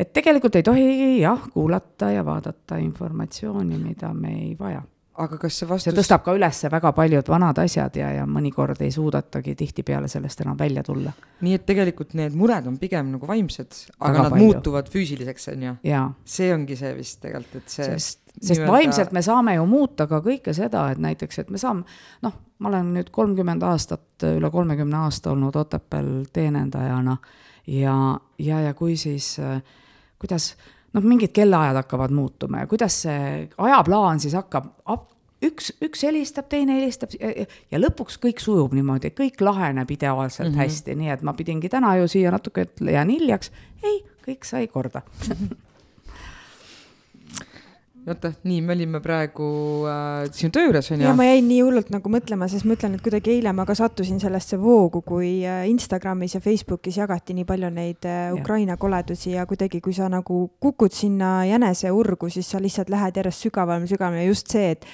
[0.00, 0.86] et tegelikult ei tohi
[1.20, 4.82] jah, kuulata ja vaadata informatsiooni, mida me ei vaja.
[5.20, 8.78] aga kas see vastus see tõstab ka üles väga paljud vanad asjad ja, ja mõnikord
[8.80, 11.12] ei suudetagi tihtipeale sellest enam välja tulla.
[11.44, 14.46] nii et tegelikult need mured on pigem nagu vaimsed, aga väga nad palju.
[14.46, 15.74] muutuvad füüsiliseks, on ju?
[16.24, 20.22] see ongi see vist tegelikult, et see sest, sest vaimselt me saame ju muuta ka
[20.24, 21.84] kõike seda, et näiteks, et me saame,
[22.24, 27.18] noh, ma olen nüüd kolmkümmend aastat, üle kolmekümne aasta olnud Otepääl teenindajana
[27.66, 27.98] ja,
[28.38, 29.60] ja, ja kui siis äh,
[30.20, 30.52] kuidas
[30.94, 34.68] noh, mingid kellaajad hakkavad muutuma ja kuidas see ajaplaan siis hakkab,
[35.44, 40.54] üks, üks helistab, teine helistab ja, ja lõpuks kõik sujub niimoodi, kõik laheneb ideaalselt mm
[40.54, 40.62] -hmm.
[40.66, 43.52] hästi, nii et ma pidingi täna ju siia natuke, et jään hiljaks.
[43.82, 45.02] ei, kõik sai korda
[48.14, 49.46] oota, nii, me olime praegu
[49.88, 51.06] äh, sinu töö juures, on ju?
[51.08, 53.76] ja ma jäin nii hullult nagu mõtlema, sest ma ütlen, et kuidagi eile ma ka
[53.78, 59.34] sattusin sellesse voogu, kui äh, Instagramis ja Facebookis jagati nii palju neid äh, Ukraina koledusi
[59.36, 64.24] ja kuidagi, kui sa nagu kukud sinna jäneseurgu, siis sa lihtsalt lähed järjest sügavamale, sügavamale
[64.26, 64.88] ja just see, et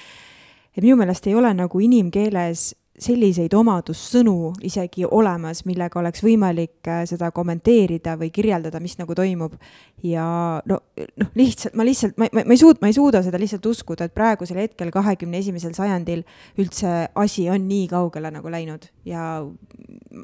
[0.77, 7.03] et minu meelest ei ole nagu inimkeeles selliseid omadussõnu isegi olemas, millega oleks võimalik äh,
[7.09, 9.57] seda kommenteerida või kirjeldada, mis nagu toimub.
[10.05, 10.27] ja
[10.69, 10.79] no,
[11.21, 14.09] noh, lihtsalt ma lihtsalt, ma, ma, ma ei suuda, ma ei suuda seda lihtsalt uskuda,
[14.09, 16.25] et praegusel hetkel, kahekümne esimesel sajandil
[16.61, 19.43] üldse asi on nii kaugele nagu läinud ja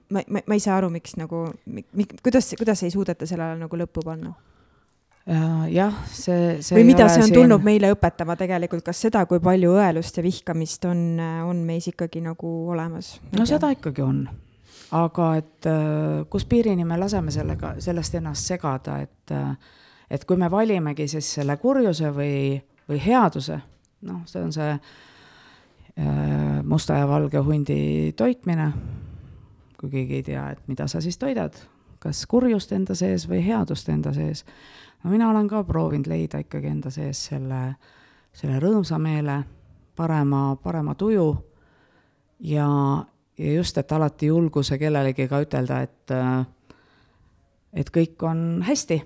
[0.08, 1.48] ma, ma, ma ei saa aru, miks nagu,
[2.22, 4.34] kuidas, kuidas ei suudeta sellele nagu lõppu panna
[5.70, 7.36] jah, see, see või mida see on siin...
[7.36, 11.04] tulnud meile õpetama tegelikult, kas seda, kui palju õelust ja vihkamist on,
[11.46, 13.14] on meis ikkagi nagu olemas?
[13.38, 14.24] no seda ikkagi on,
[14.98, 19.54] aga et äh, kus piirini me laseme sellega, sellest ennast segada, et äh,
[20.12, 22.58] et kui me valimegi siis selle kurjuse või,
[22.88, 23.58] või headuse,
[24.08, 28.68] noh, see on see äh, musta ja valge hundi toitmine,
[29.80, 31.56] kui keegi ei tea, et mida sa siis toidad,
[32.02, 34.44] kas kurjust enda sees või headust enda sees
[35.02, 37.62] no mina olen ka proovinud leida ikkagi enda sees selle,
[38.32, 39.42] selle rõõmsa meele,
[39.96, 41.28] parema, parema tuju.
[42.42, 42.68] Ja,
[43.38, 46.14] ja just, et alati julguse kellelegi ka ütelda, et,
[47.72, 49.02] et kõik on hästi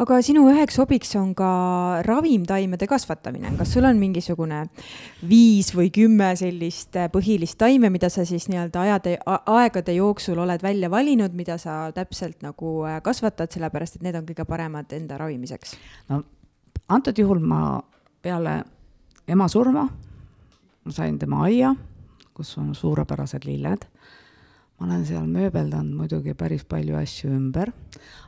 [0.00, 1.48] aga sinu üheks hobiks on ka
[2.06, 4.62] ravimtaimede kasvatamine, kas sul on mingisugune
[5.28, 10.62] viis või kümme sellist äh, põhilist taime, mida sa siis nii-öelda ajade, aegade jooksul oled
[10.64, 15.20] välja valinud, mida sa täpselt nagu äh, kasvatad, sellepärast et need on kõige paremad enda
[15.20, 15.76] ravimiseks?
[16.12, 16.22] no
[16.92, 17.80] antud juhul ma
[18.22, 18.62] peale
[19.28, 19.86] ema surma,
[20.84, 21.74] ma sain tema aia,
[22.34, 23.91] kus on suurepärased lilled
[24.82, 27.68] ma olen seal mööbeldanud muidugi päris palju asju ümber,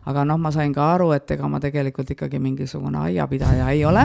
[0.07, 4.05] aga noh, ma sain ka aru, et ega ma tegelikult ikkagi mingisugune aiapidaja ei ole,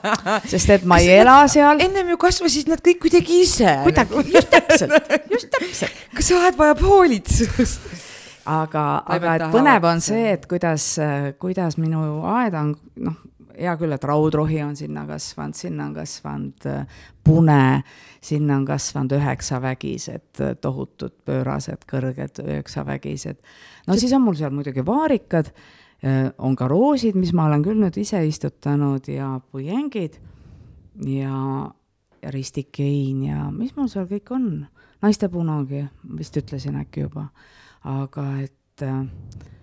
[0.52, 1.82] sest et ma ei ela seal.
[1.82, 3.72] ennem ju kasvasid nad kõik kuidagi ise.
[3.82, 6.04] kuidagi, just täpselt, just täpselt.
[6.20, 7.90] kas aed vajab hoolitsust?
[8.46, 8.84] aga,
[9.16, 10.92] aga et põnev on see, et kuidas,
[11.42, 12.76] kuidas minu aeda on
[13.08, 13.18] noh,
[13.58, 17.82] hea küll, et raudrohi on sinna kasvanud, sinna on kasvanud äh, pune,
[18.24, 23.42] sinna on kasvanud üheksavägised, äh, tohutud pöörased, kõrged üheksavägised.
[23.86, 25.52] no siis on mul seal muidugi vaarikad,
[26.38, 30.20] on ka roosid, mis ma olen küll nüüd ise istutanud ja puiengid
[31.02, 31.38] ja,
[32.22, 34.46] ja ristikein ja mis mul seal kõik on,
[35.02, 37.28] naistepunagi vist ütlesin äkki juba,
[37.82, 38.57] aga et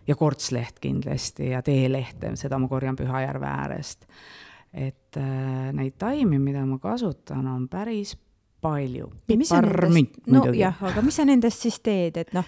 [0.08, 4.06] ja kortsleht kindlasti ja teelehte, seda ma korjan Pühajärve äärest.
[4.74, 8.18] et äh, neid taimi, mida ma kasutan, on päris
[8.62, 9.12] palju.
[10.28, 12.46] nojah, aga mis sa nendest siis teed, et noh,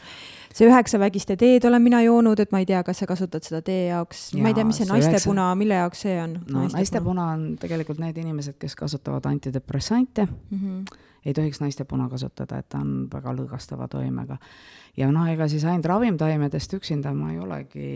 [0.53, 3.87] see üheksavägiste teed olen mina joonud, et ma ei tea, kas sa kasutad seda tee
[3.87, 6.39] jaoks, ma ei tea, mis see, see naistepuna üheksa..., mille jaoks see on?
[6.51, 10.63] no naistepuna on tegelikult need inimesed, kes kasutavad antidepressante mm.
[10.63, 14.37] -hmm ei tohiks naistepuna kasutada, et ta on väga lõõgastava toimega.
[14.97, 17.89] ja noh, ega siis ainult ravimtaimedest üksinda ma ei olegi,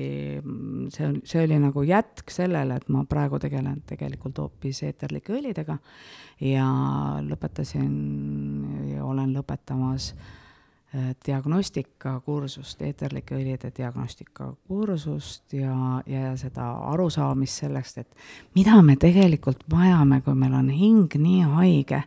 [0.94, 5.80] see on, see oli nagu jätk sellele, et ma praegu tegelen tegelikult hoopis eeterlike õlidega
[6.44, 6.68] ja
[7.26, 7.98] lõpetasin
[8.94, 10.38] ja olen lõpetamas äh,
[11.26, 15.76] diagnostikakursust, eeterlike õlide diagnostikakursust ja,
[16.06, 22.02] ja seda arusaamist sellest, et mida me tegelikult vajame, kui meil on hing nii haige,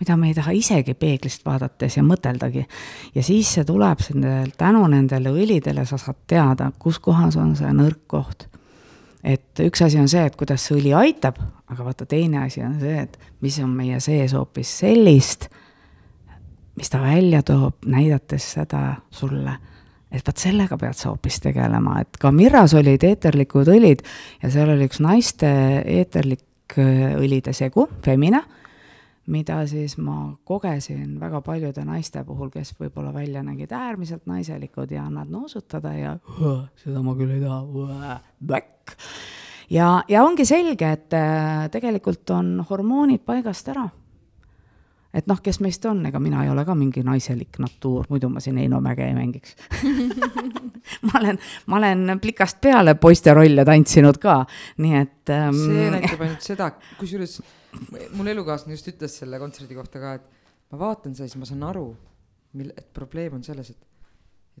[0.00, 2.64] mida me ei taha isegi peeglist vaadates ja mõteldagi.
[3.14, 4.00] ja siis see tuleb
[4.56, 8.48] tänu nendele õlidele, sa saad teada, kus kohas on see nõrk koht
[9.24, 11.36] et üks asi on see, et kuidas see õli aitab,
[11.70, 15.50] aga vaata, teine asi on see, et mis on meie sees hoopis sellist
[16.78, 18.82] mis ta välja toob, näidates seda
[19.12, 19.56] sulle,
[20.12, 24.04] et vot sellega pead sa hoopis tegelema, et ka Mirras olid eeterlikud õlid
[24.42, 28.42] ja seal oli üks naiste eeterlik äh, õlide segu, Femina,
[29.32, 35.06] mida siis ma kogesin väga paljude naiste puhul, kes võib-olla välja nägid äärmiselt naiselikud ja
[35.06, 36.16] annad noosutada ja
[36.82, 37.62] seda ma küll ei taha,
[39.70, 43.90] ja, ja ongi selge, et äh, tegelikult on hormoonid paigast ära
[45.14, 48.40] et noh, kes meist on, ega mina ei ole ka mingi naiselik natuur, muidu ma
[48.40, 49.56] siin Heino Mäge ei mängiks.
[51.06, 51.36] Ma olen,
[51.70, 54.40] ma olen plikast peale poiste rolle tantsinud ka,
[54.82, 55.54] nii et ähm....
[55.54, 56.66] see näitab ainult seda,
[56.98, 57.36] kusjuures
[58.16, 61.62] mul elukaaslane just ütles selle kontserdi kohta ka, et ma vaatan seda, siis ma saan
[61.68, 61.86] aru,
[62.58, 63.91] mil-, et probleem on selles, et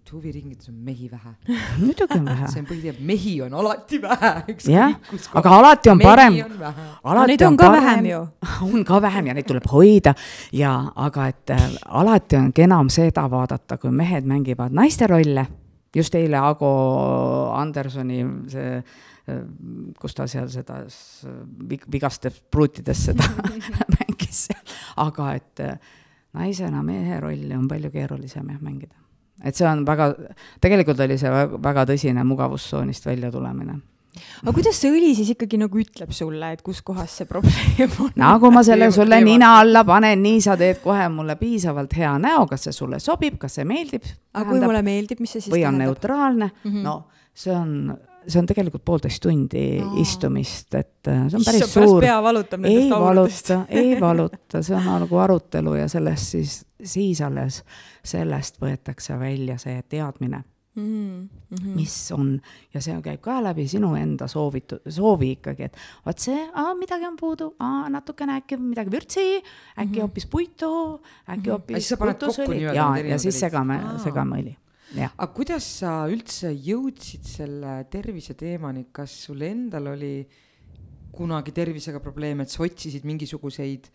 [0.02, 1.34] et huviringides on mehi vähe.
[1.78, 2.48] muidugi on vähe.
[2.52, 4.32] see on põhiline, mehi on alati vähe.
[4.68, 4.96] jah,
[5.34, 6.38] aga alati on parem.
[7.04, 8.20] No, neid on ka parem, vähem ju.
[8.72, 10.14] on ka vähem ja neid tuleb hoida
[10.52, 10.74] ja,
[11.06, 11.68] aga et äh,
[12.02, 15.46] alati on kenam seda vaadata, kui mehed mängivad naiste rolle.
[15.96, 19.40] just eile Ago Andersoni see äh,
[20.00, 20.80] kus ta seal seda
[21.92, 23.28] vigastes pruutides seda
[23.94, 24.48] mängis,
[24.96, 25.78] aga et äh,
[26.32, 28.96] naisena mehe rolli on palju keerulisem jah mängida
[29.44, 30.12] et see on väga,
[30.62, 33.80] tegelikult oli see väga tõsine mugavustsoonist väljatulemine
[34.42, 38.12] aga kuidas see õli siis ikkagi nagu ütleb sulle, et kus kohas see probleem on?
[38.20, 42.44] nagu ma selle sulle nina alla panen, nii sa teed kohe mulle piisavalt hea näo,
[42.50, 44.06] kas see sulle sobib, kas see meeldib?
[44.36, 45.80] aga kui mulle meeldib, mis see siis või tähendab?
[45.80, 46.82] või on neutraalne mm, -hmm.
[46.84, 46.96] no
[47.32, 47.72] see on
[48.26, 49.96] see on tegelikult poolteist tundi oh.
[50.02, 52.00] istumist, et äh, see on päris Issa, suur.
[52.04, 53.50] pea valutab nendest lauludest.
[53.68, 57.62] ei valuta, see on nagu arutelu ja sellest siis, siis alles,
[58.04, 60.42] sellest võetakse välja see teadmine
[60.74, 61.28] mm.
[61.50, 61.74] -hmm.
[61.74, 62.40] mis on
[62.74, 66.46] ja see käib ka läbi sinu enda soovitu-, soovi ikkagi, et vot see,
[66.78, 67.54] midagi on puudu,
[67.88, 70.00] natukene äkki midagi vürtsi, äkki mm -hmm.
[70.00, 72.14] hoopis puitu, äkki hoopis mm -hmm.
[72.14, 74.56] putusõli ja, ja siis segame, segame õli
[75.16, 80.16] aga kuidas sa üldse jõudsid selle terviseteemani, kas sul endal oli
[81.12, 83.88] kunagi tervisega probleeme, et sa otsisid mingisuguseid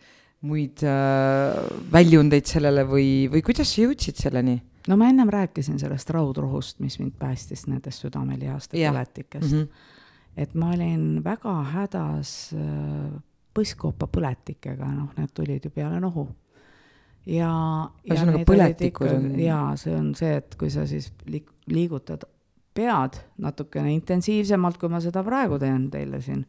[0.46, 4.58] muid äh, väljundeid sellele või, või kuidas sa jõudsid selleni?
[4.88, 9.64] no ma ennem rääkisin sellest raudrohust, mis mind päästis nendest südamelihaste põletikest mm.
[9.64, 10.36] -hmm.
[10.44, 13.18] et ma olin väga hädas äh,
[13.54, 16.28] põskkoopa põletikega, noh, need tulid ju peale nohu
[17.28, 17.52] ja.
[18.08, 19.30] ühesõnaga põletikud on.
[19.42, 21.10] jaa, see on see, et kui sa siis
[21.68, 22.24] liigutad
[22.78, 26.44] pead natukene intensiivsemalt, kui ma seda praegu teen teile siin,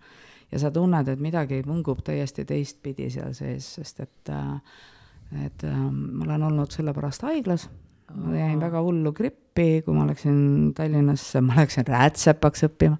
[0.51, 5.83] ja sa tunned, et midagi vungub täiesti teistpidi seal sees, sest et, äh, et äh,
[5.89, 7.67] ma olen olnud sellepärast haiglas,
[8.13, 12.97] ma jäin väga hullu grippi, kui ma läksin Tallinnasse, ma läksin rätsepaks õppima.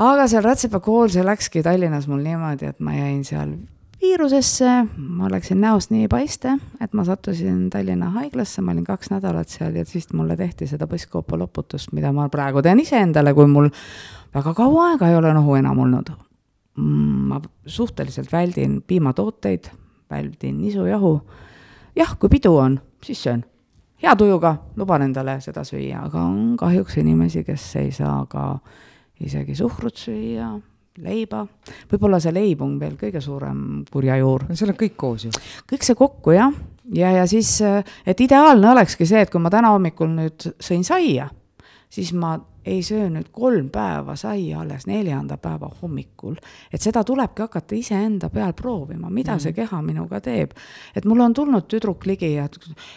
[0.00, 3.56] aga seal Rätsepa kool, see läkski Tallinnas mul niimoodi, et ma jäin seal
[4.00, 9.48] viirusesse, ma läksin näost nii paiste, et ma sattusin Tallinna haiglasse, ma olin kaks nädalat
[9.48, 13.68] seal ja siis mulle tehti seda põskkoopa-loputust, mida ma praegu teen iseendale, kui mul
[14.34, 16.10] väga kaua aega ei ole nohu enam olnud.
[16.80, 19.70] ma suhteliselt väldin piimatooteid,
[20.10, 21.20] väldin nisujahu.
[21.96, 23.44] jah, kui pidu on, siis söön.
[24.02, 28.58] hea tujuga, luban endale seda süüa, aga on kahjuks inimesi, kes ei saa ka
[29.20, 30.60] isegi suhkrut süüa
[30.98, 31.44] leiba,
[31.90, 34.48] võib-olla see leib on veel kõige suurem kurjajuur.
[34.48, 35.32] no seal on kõik koos ju.
[35.70, 36.52] kõik see kokku jah,
[36.94, 37.58] ja, ja siis,
[38.06, 41.30] et ideaalne olekski see, et kui ma täna hommikul nüüd sõin saia,
[41.90, 42.36] siis ma
[42.66, 46.34] ei söö nüüd kolm päeva saia alles neljanda päeva hommikul.
[46.72, 49.40] et seda tulebki hakata iseenda peal proovima, mida mm.
[49.40, 50.52] see keha minuga teeb.
[50.94, 52.48] et mulle on tulnud tüdruk ligi ja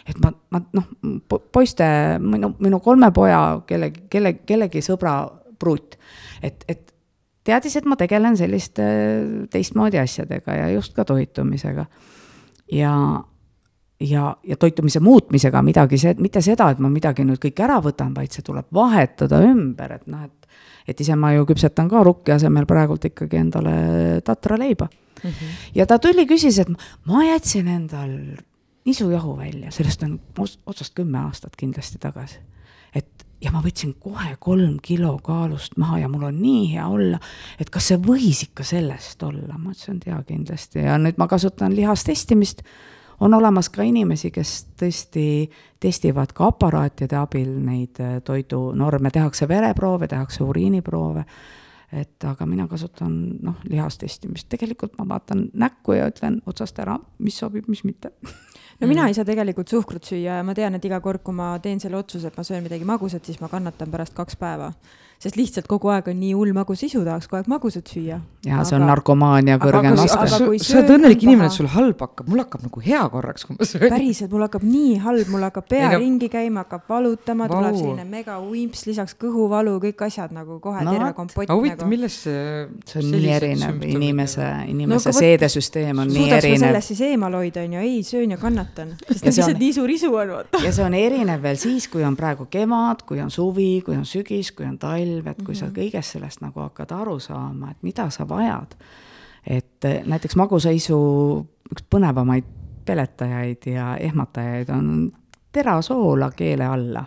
[0.06, 0.90] et ma, ma noh,
[1.52, 1.84] poiste,
[2.20, 5.16] minu, minu kolme poja, kelle, kelle, kellegi sõbra
[5.58, 5.96] pruut,
[6.42, 6.93] et, et
[7.44, 8.84] teadis, et ma tegelen selliste
[9.52, 11.86] teistmoodi asjadega ja just ka toitumisega.
[12.72, 12.94] ja,
[14.00, 18.14] ja, ja toitumise muutmisega midagi, see, mitte seda, et ma midagi nüüd kõik ära võtan,
[18.16, 20.40] vaid see tuleb vahetada ümber, et noh, et
[20.88, 23.74] et ise ma ju küpsetan ka rukki asemel praegult ikkagi endale
[24.24, 25.30] tatraleiba mm.
[25.30, 25.54] -hmm.
[25.74, 26.68] ja ta tuli, küsis, et
[27.06, 28.10] ma jätsin endal
[28.84, 30.20] nisujahu välja, sellest on
[30.66, 32.38] otsast kümme aastat kindlasti tagasi.
[33.44, 37.20] Ja ma võtsin kohe kolm kilo kaalust maha ja mul on nii hea olla,
[37.60, 40.84] et kas see võis ikka sellest olla, ma ütlesin, et jaa, kindlasti.
[40.86, 42.64] Ja nüüd ma kasutan lihastestimist.
[43.20, 50.08] on olemas ka inimesi, kes tõesti testivad ka aparaatide abil neid äh, toidunorme, tehakse vereproove,
[50.08, 51.24] tehakse uriiniproove.
[51.92, 57.38] Et aga mina kasutan noh, lihastestimist, tegelikult ma vaatan näkku ja ütlen otsast ära, mis
[57.38, 58.10] sobib, mis mitte
[58.80, 59.08] no mina mm.
[59.08, 61.98] ei saa tegelikult suhkrut süüa ja ma tean, et iga kord, kui ma teen selle
[62.00, 64.72] otsuse, et ma söön midagi magusat, siis ma kannatan pärast kaks päeva
[65.24, 68.18] sest lihtsalt kogu aeg on nii hull magus isu, tahaks kogu aeg magusat süüa.
[68.44, 70.26] ja aga, see on narkomaania kõrgem aste.
[70.28, 73.68] sa oled õnnelik inimene, et sul halb hakkab, mul hakkab nagu hea korraks, kui ma
[73.68, 73.86] söön.
[73.88, 76.00] päriselt, mul hakkab nii halb, mul hakkab pea Ega...
[76.02, 80.92] ringi käima, hakkab valutama, tuleb selline mega uimps, lisaks kõhuvalu, kõik asjad nagu kohe no,
[80.92, 81.48] terve kompott.
[81.48, 82.66] aga huvitav nagu..., millest see.
[82.90, 86.66] see on nii erinev, inimese, inimese no, seedesüsteem on nii erinev.
[86.66, 90.12] sellest siis eemal hoida, on ju, ei, söön ja kannatan, sest lihtsalt nii suur isu
[90.12, 90.60] on, vaata.
[90.66, 94.04] ja see on erinev veel siis, kui on praegu kevad, kui on suvi, kui on
[94.08, 95.58] sügis, kui on talv, et kui mm -hmm.
[95.58, 95.74] sa mhm.
[95.78, 98.74] kõigest sellest nagu hakkad aru saama, et mida sa vajad.
[99.46, 100.96] et eh, näiteks magusaisu
[101.72, 102.44] üks põnevamaid
[102.84, 105.12] peletajaid ja ehmatajaid on
[105.52, 107.04] terasoola keele alla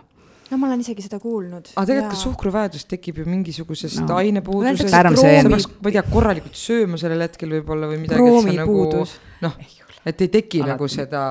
[0.50, 1.72] no ma olen isegi seda kuulnud.
[1.74, 4.16] aga tegelikult ka suhkruvajadus tekib ju mingisugusest no.
[4.16, 4.90] ainepuudusest.
[4.90, 8.22] sa peaks, ma ei tea, korralikult sööma sellel hetkel võib-olla või midagi.
[8.22, 9.48] proomipuudus nagu,.
[9.48, 10.72] noh, et ei teki Alati.
[10.72, 11.22] nagu seda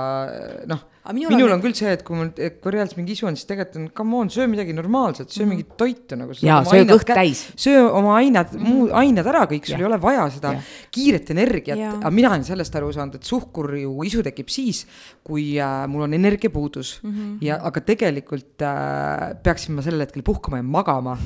[0.69, 3.37] noh minul, minul on, on küll see, et kui mul, kui reaalselt mingi isu on,
[3.37, 5.53] siis tegelikult on, come on, söö midagi normaalset, söö mm.
[5.53, 6.35] mingit toitu nagu.
[6.43, 7.43] jaa, söö kõht täis.
[7.59, 9.83] söö oma ained mm., muu ained ära kõik, sul ja.
[9.83, 10.63] ei ole vaja seda ja.
[10.93, 14.83] kiiret energiat, aga mina olen sellest aru saanud, et suhkur ju isu tekib siis,
[15.27, 17.13] kui äh, mul on energiapuudus mm.
[17.13, 17.37] -hmm.
[17.47, 21.17] ja, aga tegelikult äh, peaksin ma sellel hetkel puhkama ja magama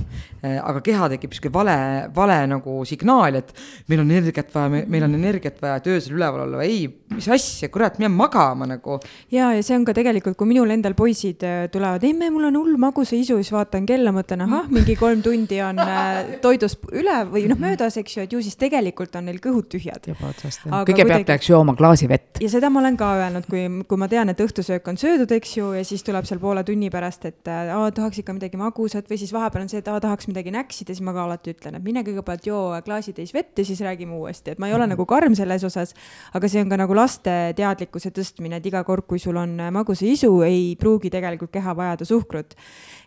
[0.44, 0.60] äh,.
[0.62, 1.78] aga keha tekib sihuke vale,
[2.16, 3.54] vale nagu signaal, et
[3.88, 7.70] meil on energiat vaja, meil on energiat vaja, et öösel üleval olla, ei, mis asja,
[7.70, 9.00] kurat, mine magama nagu.
[9.32, 12.58] ja, ja see on ka tegelikult, kui minul endal poisid äh, tulevad, emme, mul on
[12.60, 17.46] hull magusaisu, siis vaatan kella, mõtlen, ahah, mingi kolm tundi on äh, toidust üle või
[17.52, 20.10] noh, möödas, eks ju, et ju siis tegelikult on neil kõhud tühjad.
[20.12, 21.28] kõigepealt kuidagi...
[21.30, 22.42] peaks jooma klaasi vett.
[22.44, 25.56] ja seda ma olen ka öelnud, kui, kui ma tean, et õhtusöök on söödud, eks
[25.58, 29.10] ju, ja siis tuleb seal poole tunni pärast, et äh, aa, tahaks ikka midagi magusat
[29.12, 31.78] või siis vahepeal on see, et aa, tahaks midagi näksida, siis ma ka alati ütlen,
[31.80, 35.06] et mine kõigepealt joo klaasitäis vett ja siis räägime uuesti, et ma ei ole nagu
[35.10, 35.96] karm selles osas,
[36.34, 40.06] aga see on ka nagu laste teadlikkuse tõstmine, et iga kord, kui sul on magusa
[40.08, 42.56] isu, ei pruugi tegelikult keha vajada suhkrut.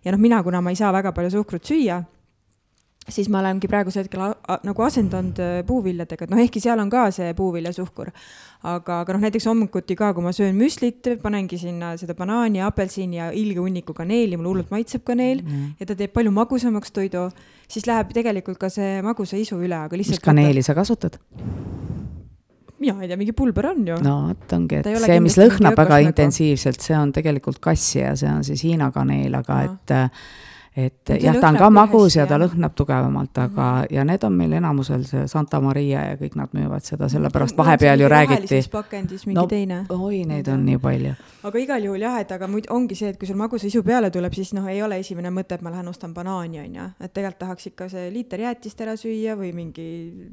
[0.04, 2.02] ja noh, mina, kuna ma ei saa väga palju suhkrut süüa,
[3.12, 4.22] siis ma olengi praegusel hetkel
[4.64, 8.10] nagu asendanud äh, puuviljadega, et noh, ehkki seal on ka see puuviljasuhkur.
[8.64, 13.20] aga, aga noh, näiteks hommikuti ka, kui ma söön müslit, panengi sinna seda banaani, apelsini
[13.20, 15.74] ja ilge hunniku kaneeli, mulle hullult maitseb kaneel mm.
[15.80, 17.26] ja ta teeb palju magusamaks toidu,
[17.68, 20.22] siis läheb tegelikult ka see magusa isu üle, aga lihtsalt.
[20.22, 21.20] mis kaneeli sa kasutad?
[22.84, 23.98] Mina ei tea, mingi pulber on ju.
[24.04, 28.30] no vot ongi, et see, mis lõhnab väga intensiivselt, see on tegelikult kassi ja see
[28.30, 29.76] on siis Hiina kaneel, aga no.
[29.78, 29.96] et
[30.76, 33.94] et ja jah, ta on ka magus ja ta lõhnab tugevamalt, aga mm, -hmm.
[33.94, 38.00] ja need on meil enamusel see Santa Maria ja kõik nad müüvad seda, sellepärast vahepeal
[38.00, 38.60] ju räägiti.
[38.70, 39.86] pakendis mingi no, teine.
[39.88, 41.12] oi, neid on nii palju.
[41.42, 44.10] aga igal juhul jah, et aga muid ongi see, et kui sul magus isu peale
[44.10, 47.12] tuleb, siis noh, ei ole esimene mõte, et ma lähen ostan banaani, on ju, et
[47.12, 49.86] tegelikult tahaks ikka see liiter jäätist ära süüa või mingi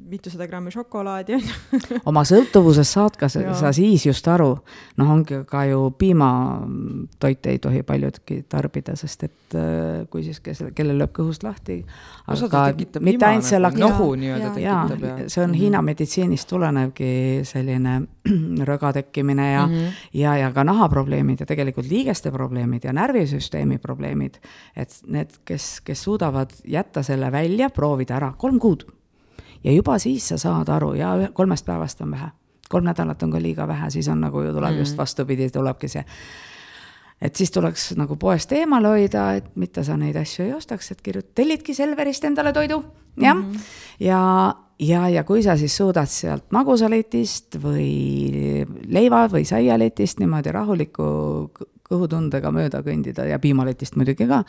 [0.10, 2.02] mitusada grammi šokolaadi, on ju.
[2.10, 4.58] oma sõltuvusest saad ka sa, sa siis just aru,
[4.98, 10.62] noh, ongi ka ju piimatoite ei tohi paljudki tarbida, sest et äh, kui siis, kes,
[10.76, 11.82] kellel lööb kõhust lahti.
[12.28, 12.64] aga
[13.04, 13.78] mitte ainult see lak-.
[13.80, 15.18] nohu nii-öelda tekitab ja.
[15.28, 15.60] see on -hmm.
[15.60, 17.12] Hiina meditsiinist tulenevgi
[17.48, 18.02] selline
[18.72, 20.02] rõga tekkimine ja mm, -hmm.
[20.14, 24.40] ja, ja ka nahaprobleemid ja tegelikult liigeste probleemid ja närvisüsteemi probleemid.
[24.76, 28.86] et need, kes, kes suudavad jätta selle välja, proovida ära kolm kuud.
[29.64, 32.32] ja juba siis sa saad aru ja kolmest päevast on vähe
[32.72, 34.80] kolm nädalat on ka liiga vähe, siis on nagu ju tuleb mm -hmm.
[34.80, 36.06] just vastupidi, tulebki see
[37.22, 41.02] et siis tuleks nagu poest eemale hoida, et mitte sa neid asju ei ostaks, et
[41.06, 42.84] kirjut-, tellidki Selverist endale toidu,
[43.18, 43.52] jah mm.
[43.52, 43.60] -hmm.
[44.00, 44.22] ja,
[44.80, 51.04] ja, ja kui sa siis suudad sealt magusaletist või leiva või saialetist niimoodi rahuliku
[51.60, 54.44] kõ- kõhutundega mööda kõndida ja piimaletist muidugi ka,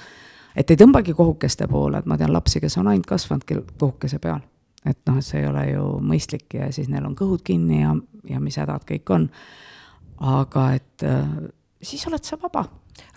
[0.56, 4.40] et ei tõmbagi kohukeste poole, et ma tean lapsi, kes on ainult kasvanudki kohukese peal.
[4.84, 7.94] et noh, et see ei ole ju mõistlik ja siis neil on kõhud kinni ja,
[8.28, 9.28] ja mis hädad kõik on.
[10.18, 11.26] aga et äh,
[11.82, 12.64] siis oled sa vaba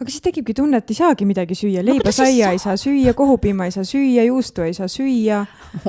[0.02, 3.14] aga siis tekibki tunne, et ei saagi midagi süüa, leiba, siis saia ei saa süüa,
[3.18, 5.42] kohupiima ei saa süüa, juustu ei saa süüa.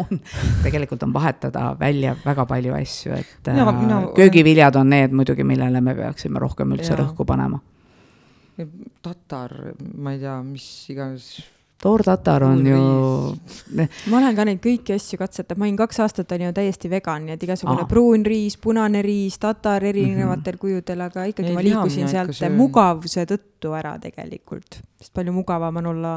[0.03, 0.21] on,
[0.63, 5.45] tegelikult on vahetada välja väga palju asju, et Mina- äh, mina- köögiviljad on need muidugi,
[5.45, 7.03] millele me peaksime rohkem üldse Jaa.
[7.05, 7.61] rõhku panema.
[9.03, 9.53] tatar,
[9.99, 11.27] ma ei tea, mis iganes.
[11.83, 12.81] Toortatar on ju,
[13.77, 17.27] ma olen ka neid kõiki asju katsetanud, ma olin kaks aastat olin ju täiesti vegan,
[17.27, 17.91] nii et igasugune Aa.
[17.91, 23.75] pruun riis, punane riis, tatar erinevatel kujudel, aga ikkagi Ei ma liikusin sealt mugavuse tõttu
[23.77, 26.15] ära tegelikult, sest palju mugavam on olla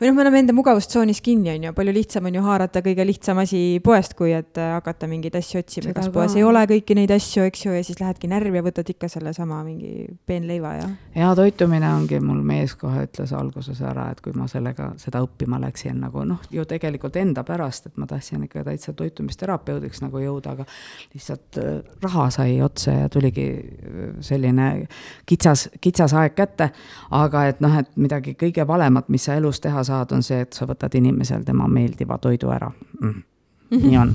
[0.00, 3.06] või noh, me oleme enda mugavustsoonis kinni, on ju, palju lihtsam on ju haarata kõige
[3.08, 6.04] lihtsam asi poest, kui et äh, hakata mingeid asju otsima, ka.
[6.12, 9.08] poes ei ole kõiki neid asju, eks ju, ja siis lähedki närvi ja võtad ikka
[9.12, 14.36] sellesama mingi peenleiva ja hea toitumine ongi, mul mees kohe ütles alguses ära, et kui
[14.36, 18.66] ma sellega, seda õppima läksin nagu noh, ju tegelikult enda pärast, et ma tahtsin ikka
[18.68, 20.68] täitsa toitumisterapeudiks nagu jõuda, aga
[21.14, 24.68] lihtsalt äh, raha sai otsa ja tuligi äh, selline
[25.26, 26.70] kitsas, kitsas aeg kätte.
[27.16, 30.56] aga et noh, et midagi kõige valemat, mis sa elus teha saad, on see, et
[30.56, 32.70] sa võtad inimesel tema meeldiva toidu ära
[33.00, 33.22] mm.
[33.82, 34.14] nii on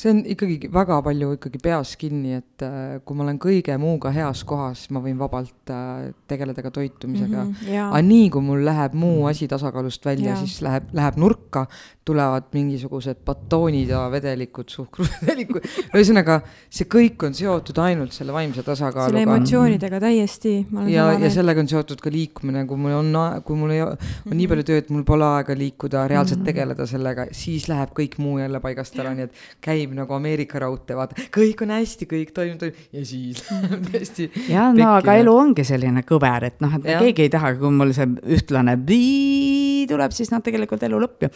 [0.00, 4.12] see on ikkagi väga palju ikkagi peas kinni, et äh, kui ma olen kõige muuga
[4.14, 7.54] heas kohas, ma võin vabalt äh, tegeleda ka toitumisega mm.
[7.60, 7.90] -hmm.
[7.90, 11.66] aga nii, kui mul läheb muu asi tasakaalust välja, siis läheb, läheb nurka,
[12.10, 15.66] tulevad mingisugused batoonid ja vedelikud, suhkruvedelikud.
[15.90, 16.40] ühesõnaga,
[16.70, 19.20] see kõik on seotud ainult selle vaimse selle tasakaaluga.
[19.20, 20.66] emotsioonidega täiesti.
[20.88, 24.48] ja, ja sellega on seotud ka liikumine, kui mul on, kui mul ei, on nii
[24.50, 28.98] palju tööd, mul pole aega liikuda, reaalselt tegeleda sellega, siis läheb kõik muu jälle paigast
[29.00, 33.04] ära, nii et käib nagu Ameerika raudtee, vaata, kõik on hästi, kõik toimub, toimub ja
[33.06, 34.30] siis läheb tõesti.
[34.50, 37.04] ja no aga elu ongi selline kõver, et noh, et Jah.
[37.04, 41.32] keegi ei taha, kui mul see ühtlane bii tuleb, siis noh, tegelikult elu lõpp ju.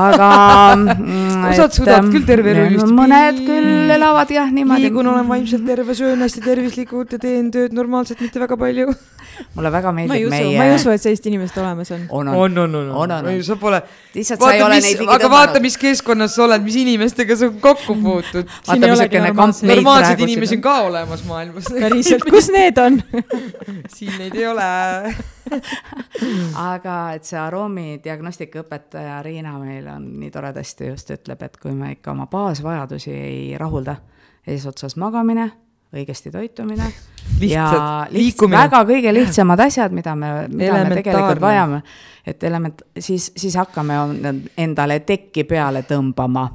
[0.00, 0.28] Aga
[0.76, 4.86] mm, Osad suudavad küll terve elu just mõned küll elavad jah niimoodi.
[4.88, 8.94] liigun, olen vaimselt terve, söön hästi tervislikult ja teen tööd normaalselt, mitte väga palju.
[9.54, 10.58] Mulle väga ma ei meeldib usu meie.
[10.58, 12.06] ma ei usu, et sellist inimest olemas on.
[12.08, 13.42] on, on, on, on, on, On, on, on.
[13.44, 13.82] sa pole.
[14.14, 16.76] lihtsalt sa ei vaata, ole mis neid, ligi aga vaata, mis keskkonnas sa oled, mis
[16.82, 18.44] inimestega sa kokku puutud.
[18.68, 21.70] vaata, ei missugune kamp normaalseid- meid normaalseid praegu inimesi siin on ka olemas maailmas.
[21.80, 23.00] päriselt, kus need on?
[23.96, 24.68] siin neid ei ole.
[26.72, 31.92] aga et see aroomi diagnostikaõpetaja Riina meil on nii toredasti just ütleb, et kui me
[31.96, 33.96] ikka oma baasvajadusi ei rahulda,
[34.46, 35.50] eesotsas magamine,
[35.94, 36.92] õigesti toitumine.
[37.40, 41.78] Ja lihtsalt väga kõige lihtsamad asjad, mida me, mida me tegelikult vajame,
[42.26, 43.96] et element-, siis, siis hakkame
[44.60, 46.48] endale tekki peale tõmbama.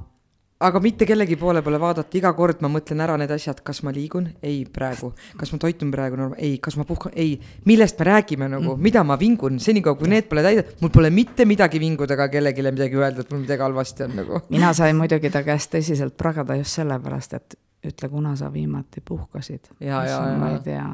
[0.66, 3.92] Aga mitte kellegi poole pole vaadata, iga kord ma mõtlen ära need asjad, kas ma
[3.96, 5.10] liigun, ei praegu,
[5.40, 7.34] kas ma toitun praegu norm-, ei, kas ma puhkan, ei,
[7.68, 8.76] millest me räägime nagu?
[8.76, 12.30] Mm., mida ma vingun, senikaua kui need pole täidetud, mul pole mitte midagi vinguda ega
[12.38, 14.42] kellelegi midagi öelda, et mul midagi halvasti on nagu.
[14.54, 19.72] mina sain muidugi ta käest tõsiselt pragada just sellepärast, et ütle, kuna sa viimati puhkasid.
[19.80, 20.54] Ja, ja, ma ja.
[20.54, 20.88] ei tea.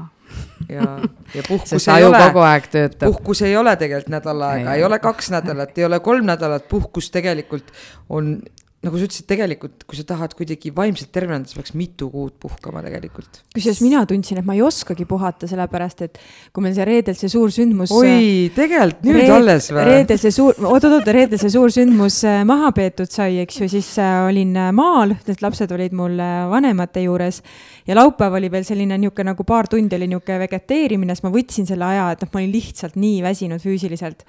[0.69, 0.87] ja,
[1.37, 3.11] ja puhkus ei ole, kogu aeg töötab.
[3.11, 7.11] puhkus ei ole tegelikult nädal aega, ei ole kaks nädalat, ei ole kolm nädalat, puhkus
[7.11, 7.71] tegelikult
[8.09, 8.37] on
[8.81, 12.81] nagu sa ütlesid, tegelikult kui sa tahad kuidagi vaimselt terveneda, siis peaks mitu kuud puhkama
[12.81, 13.41] tegelikult.
[13.53, 16.17] kusjuures mina tundsin, et ma ei oskagi puhata, sellepärast et
[16.49, 17.93] kui meil see reedel see suur sündmus.
[17.93, 19.83] oi, tegelikult nüüd Reed- alles või?
[19.85, 23.91] reedel see suur, oot-oot-oot, reedel see suur sündmus äh, maha peetud sai, eks ju, siis
[24.01, 27.43] äh, olin äh, maal, need lapsed olid mul äh, vanemate juures
[27.85, 31.69] ja laupäev oli veel selline niisugune nagu paar tundi oli niisugune vegeteerimine, siis ma võtsin
[31.69, 34.25] selle aja, et noh, ma olin lihtsalt nii väsinud füüsiliselt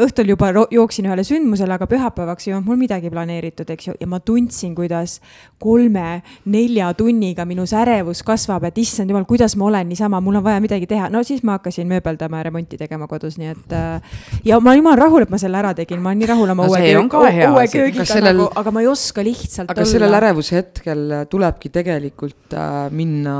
[0.00, 4.08] õhtul juba jooksin ühele sündmusele, aga pühapäevaks ei olnud mul midagi planeeritud, eks ju, ja
[4.10, 5.18] ma tundsin, kuidas
[5.62, 10.44] kolme-nelja tunniga minu see ärevus kasvab, et issand jumal, kuidas ma olen niisama, mul on
[10.44, 14.18] vaja midagi teha, no siis ma hakkasin mööbeldama ja remonti tegema kodus, nii et äh,
[14.44, 16.66] ja ma olen jumala rahul, et ma selle ära tegin, ma olen nii rahul oma
[16.66, 20.58] No uue hea uue köögiga sellel- nagu, aga ma ei oska lihtsalt aga sellel ärevuse
[20.58, 23.36] hetkel tulebki tegelikult äh, minna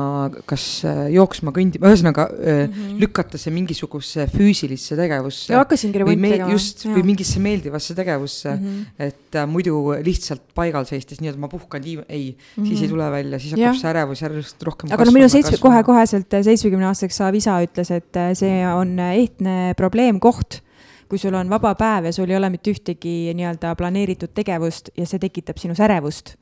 [0.48, 2.98] kas äh, jooksma, kõndima, ühesõnaga äh, mm -hmm.
[3.04, 5.52] lükata see mingisugusesse füüsilisse tegevusse.
[5.52, 6.57] ja hakkasingi remonti me, tegema.
[6.57, 9.09] just, või mingisse meeldivasse tegevusse mm, -hmm.
[9.09, 12.68] et äh, muidu lihtsalt paigal seistes, nii et ma puhkan tiim, ei mm, -hmm.
[12.68, 13.80] siis ei tule välja, siis hakkab Jah.
[13.80, 18.16] see ärevus järjest rohkem aga no minu seitsme, kohe-koheselt seitsmekümne aastaseks saav isa ütles, et
[18.16, 20.62] äh, see on ehtne probleemkoht
[21.09, 25.07] kui sul on vaba päev ja sul ei ole mitte ühtegi nii-öelda planeeritud tegevust ja
[25.07, 26.34] see tekitab sinus ärevust.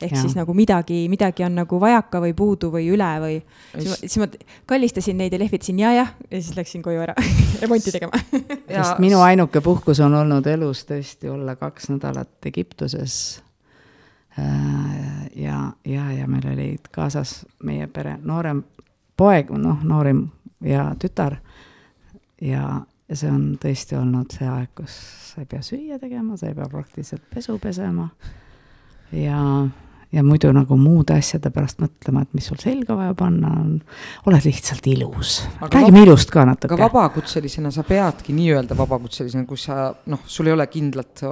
[0.00, 0.22] Ehk Jaa.
[0.22, 3.36] siis nagu midagi, midagi on nagu vajaka või puudu või üle või
[3.74, 4.30] siis ma, siis ma
[4.70, 7.14] kallistasin neid ja lehvitasin ja-jah ja siis läksin koju ära
[7.62, 8.22] remonti tegema.
[8.76, 13.40] sest minu ainuke puhkus on olnud elus tõesti olla kaks nädalat Egiptuses
[15.34, 18.62] ja, ja, ja meil olid kaasas meie pere noorem
[19.16, 20.28] poeg, noh, noorim
[20.64, 21.36] ja tütar.
[22.40, 24.96] ja, ja see on tõesti olnud see aeg, kus
[25.30, 28.08] sa ei pea süüa tegema, sa ei pea praktiliselt pesu pesema.
[29.12, 29.40] ja
[30.12, 33.74] ja muidu nagu muude asjade pärast mõtlema, et mis sul selga vaja panna on,
[34.26, 35.36] oled lihtsalt ilus.
[35.62, 36.74] räägime ilust ka natuke.
[36.74, 41.22] aga vabakutselisena sa peadki nii-öelda vabakutselisena, kus sa noh, sul ei ole kindlat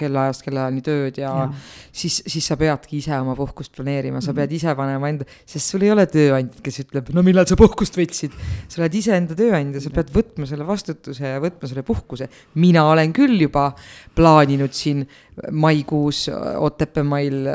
[0.00, 1.48] kellaajast kellaajani tööd ja, ja.
[1.92, 4.40] siis, siis sa peadki ise oma puhkust planeerima, sa -hmm.
[4.40, 8.00] pead ise panema enda, sest sul ei ole tööandjat, kes ütleb, no millal sa puhkust
[8.00, 8.32] võtsid.
[8.68, 12.28] sa oled iseenda tööandja, sa pead võtma selle vastutuse ja võtma selle puhkuse.
[12.54, 13.74] mina olen küll juba
[14.14, 15.04] plaaninud siin
[15.52, 17.46] maikuus Otepäämail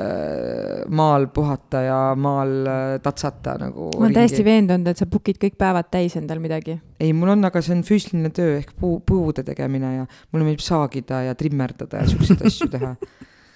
[0.89, 3.89] maal puhata ja maal äh, tatsata nagu.
[3.97, 6.79] ma olen täiesti veendunud, et sa book'id kõik päevad täis endal midagi.
[6.99, 10.65] ei, mul on, aga see on füüsiline töö ehk puu, puude tegemine ja mulle meeldib
[10.65, 12.95] saagida ja trimmerdada ja siukseid asju teha.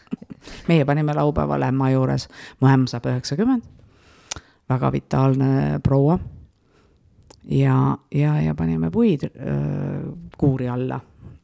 [0.69, 2.27] meie panime laupäeval ämma juures,
[2.61, 3.65] mu ämm saab üheksakümmend,
[4.69, 6.19] väga vitaalne proua.
[7.49, 10.99] ja, ja, ja panime puid öö, kuuri alla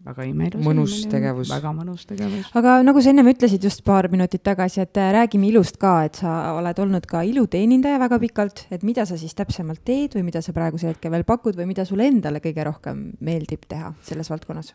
[0.07, 0.63] väga imeilus.
[0.65, 1.51] mõnus tegevus.
[1.51, 2.49] väga mõnus tegevus.
[2.57, 6.21] aga nagu sa ennem ütlesid just paar minutit tagasi, et äh, räägime ilust ka, et
[6.23, 10.41] sa oled olnud ka iluteenindaja väga pikalt, et mida sa siis täpsemalt teed või mida
[10.41, 14.73] sa praegusel hetkel veel pakud või mida sulle endale kõige rohkem meeldib teha selles valdkonnas?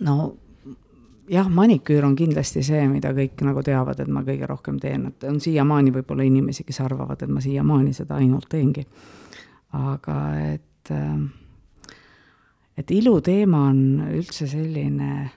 [0.00, 0.34] no
[1.28, 5.26] jah, maniküür on kindlasti see, mida kõik nagu teavad, et ma kõige rohkem teen, et
[5.28, 8.86] on siiamaani võib-olla inimesi, kes arvavad, et ma siiamaani seda ainult teengi.
[9.76, 11.18] aga et äh,
[12.78, 13.80] et iluteema on
[14.14, 15.28] üldse selline,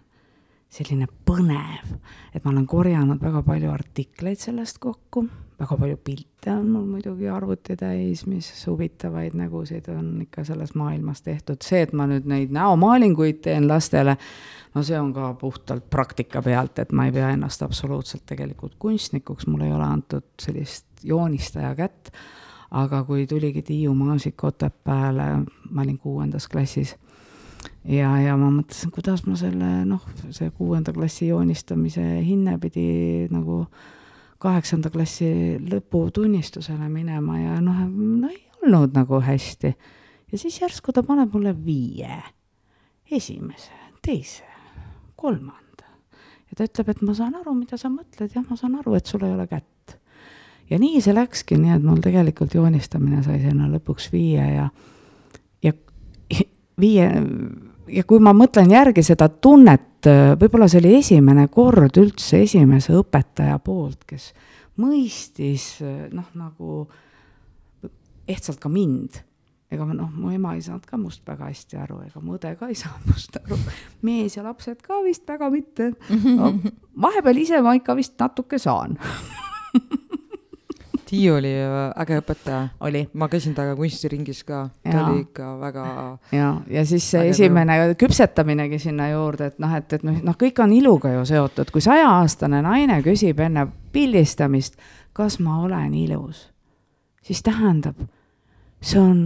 [0.72, 1.96] selline põnev,
[2.36, 5.26] et ma olen korjanud väga palju artikleid sellest kokku,
[5.62, 11.22] väga palju pilte on mul muidugi arvuti täis, mis huvitavaid nägusid on ikka selles maailmas
[11.26, 14.16] tehtud, see, et ma nüüd neid näomaalinguid teen lastele,
[14.76, 19.50] no see on ka puhtalt praktika pealt, et ma ei pea ennast absoluutselt tegelikult kunstnikuks,
[19.50, 22.14] mul ei ole antud sellist joonistaja kätt,
[22.78, 25.32] aga kui tuligi Tiiu Maasik Otepääle,
[25.70, 26.96] ma olin kuuendas klassis
[27.86, 30.04] ja, ja ma mõtlesin, kuidas ma selle noh,
[30.34, 33.64] see kuuenda klassi joonistamise hinne pidi nagu
[34.42, 39.74] kaheksanda klassi lõputunnistusele minema ja noh, no ei olnud nagu hästi.
[40.32, 42.22] ja siis järsku ta paneb mulle viie,
[43.12, 43.74] esimese,
[44.06, 44.46] teise,
[45.16, 45.90] kolmanda.
[46.50, 49.10] ja ta ütleb, et ma saan aru, mida sa mõtled, jah, ma saan aru, et
[49.10, 49.98] sul ei ole kätt.
[50.70, 54.70] ja nii see läkski, nii et mul tegelikult joonistamine sai sinna lõpuks viie ja,
[55.66, 55.74] ja
[56.82, 57.10] viie
[57.88, 60.06] ja kui ma mõtlen järgi seda tunnet,
[60.42, 64.32] võib-olla see oli esimene kord üldse esimese õpetaja poolt, kes
[64.82, 65.76] mõistis
[66.12, 66.86] noh, nagu
[68.32, 69.22] ehtsalt ka mind.
[69.72, 72.68] ega noh, mu ema ei saanud ka must väga hästi aru, ega mu õde ka
[72.68, 73.58] ei saa must aru.
[74.02, 75.94] mees ja lapsed ka vist väga mitte
[76.40, 76.54] no,.
[77.02, 78.98] vahepeal ise ma ikka vist natuke saan
[81.12, 81.50] Tiiu oli
[82.00, 82.68] äge õpetaja.
[82.80, 83.02] oli.
[83.14, 85.86] ma käisin temaga kunstiringis ka, ta oli ikka väga.
[86.32, 87.98] ja, ja siis see esimene töö.
[88.06, 91.84] küpsetaminegi sinna juurde, et noh, et, et noh, noh, kõik on iluga ju seotud, kui
[91.84, 94.80] sajaaastane naine küsib enne pildistamist,
[95.14, 96.46] kas ma olen ilus,
[97.28, 98.00] siis tähendab,
[98.80, 99.22] see on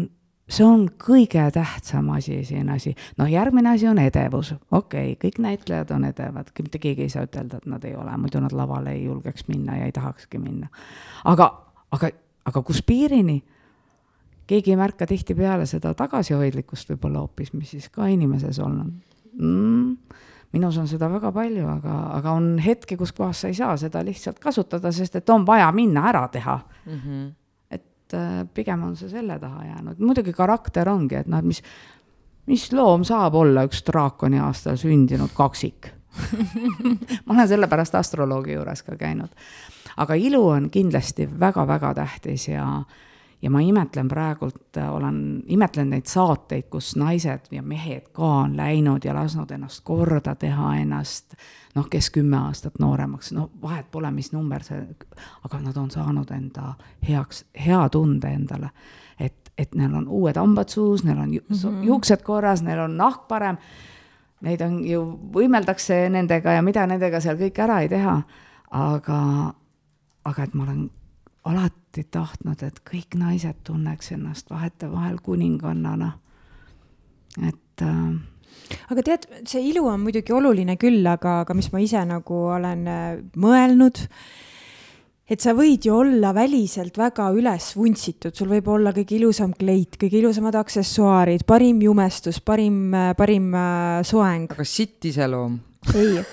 [0.50, 2.96] see on kõige tähtsam asi siin asi.
[3.18, 7.26] noh, järgmine asi on edevus, okei okay,, kõik näitlejad on edevad, mitte keegi ei saa
[7.30, 10.68] ütelda, et nad ei ole, muidu nad lavale ei julgeks minna ja ei tahakski minna.
[11.26, 11.65] aga
[11.96, 12.12] aga,
[12.46, 13.42] aga kus piirini?
[14.48, 18.76] keegi ei märka tihtipeale seda tagasihoidlikkust võib-olla hoopis, mis siis ka inimeses on
[19.40, 20.20] mm,.
[20.54, 24.04] minus on seda väga palju, aga, aga on hetki, kus kohas sa ei saa seda
[24.06, 27.00] lihtsalt kasutada, sest et on vaja minna ära teha mm.
[27.02, 27.26] -hmm.
[27.72, 31.64] et äh, pigem on see selle taha jäänud, muidugi karakter ongi, et noh, et mis,
[32.46, 35.90] mis loom saab olla üks draakoni aastal sündinud kaksik
[37.26, 39.34] ma olen sellepärast astroloogi juures ka käinud
[39.98, 42.84] aga ilu on kindlasti väga-väga tähtis ja,
[43.42, 49.06] ja ma imetlen praegult, olen, imetlen neid saateid, kus naised ja mehed ka on läinud
[49.06, 51.36] ja lasknud ennast korda teha, ennast
[51.76, 54.82] noh, kes kümme aastat nooremaks, no vahet pole, mis number see,
[55.44, 56.74] aga nad on saanud enda
[57.08, 58.70] heaks, hea tunde endale.
[59.20, 61.84] et, et neil on uued hambad suus, neil on ju, mm -hmm.
[61.84, 63.58] juuksed korras, neil on nahk parem,
[64.42, 68.22] neid on ju, võimeldakse nendega ja mida nendega seal kõik ära ei teha,
[68.72, 69.54] aga
[70.26, 70.86] aga et ma olen
[71.46, 76.12] alati tahtnud, et kõik naised tunneks ennast vahetevahel kuningannana.
[77.42, 78.16] et äh,
[78.94, 82.88] aga tead, see ilu on muidugi oluline küll, aga, aga mis ma ise nagu olen
[82.90, 83.06] äh,
[83.42, 84.02] mõelnud,
[85.30, 90.00] et sa võid ju olla väliselt väga üles vuntsitud, sul võib olla kõige ilusam kleit,
[90.02, 94.50] kõige ilusamad aksessuaarid, parim jumestus, parim, äh, parim äh, soeng.
[94.56, 95.60] aga sitt iseloom
[95.94, 96.24] ei,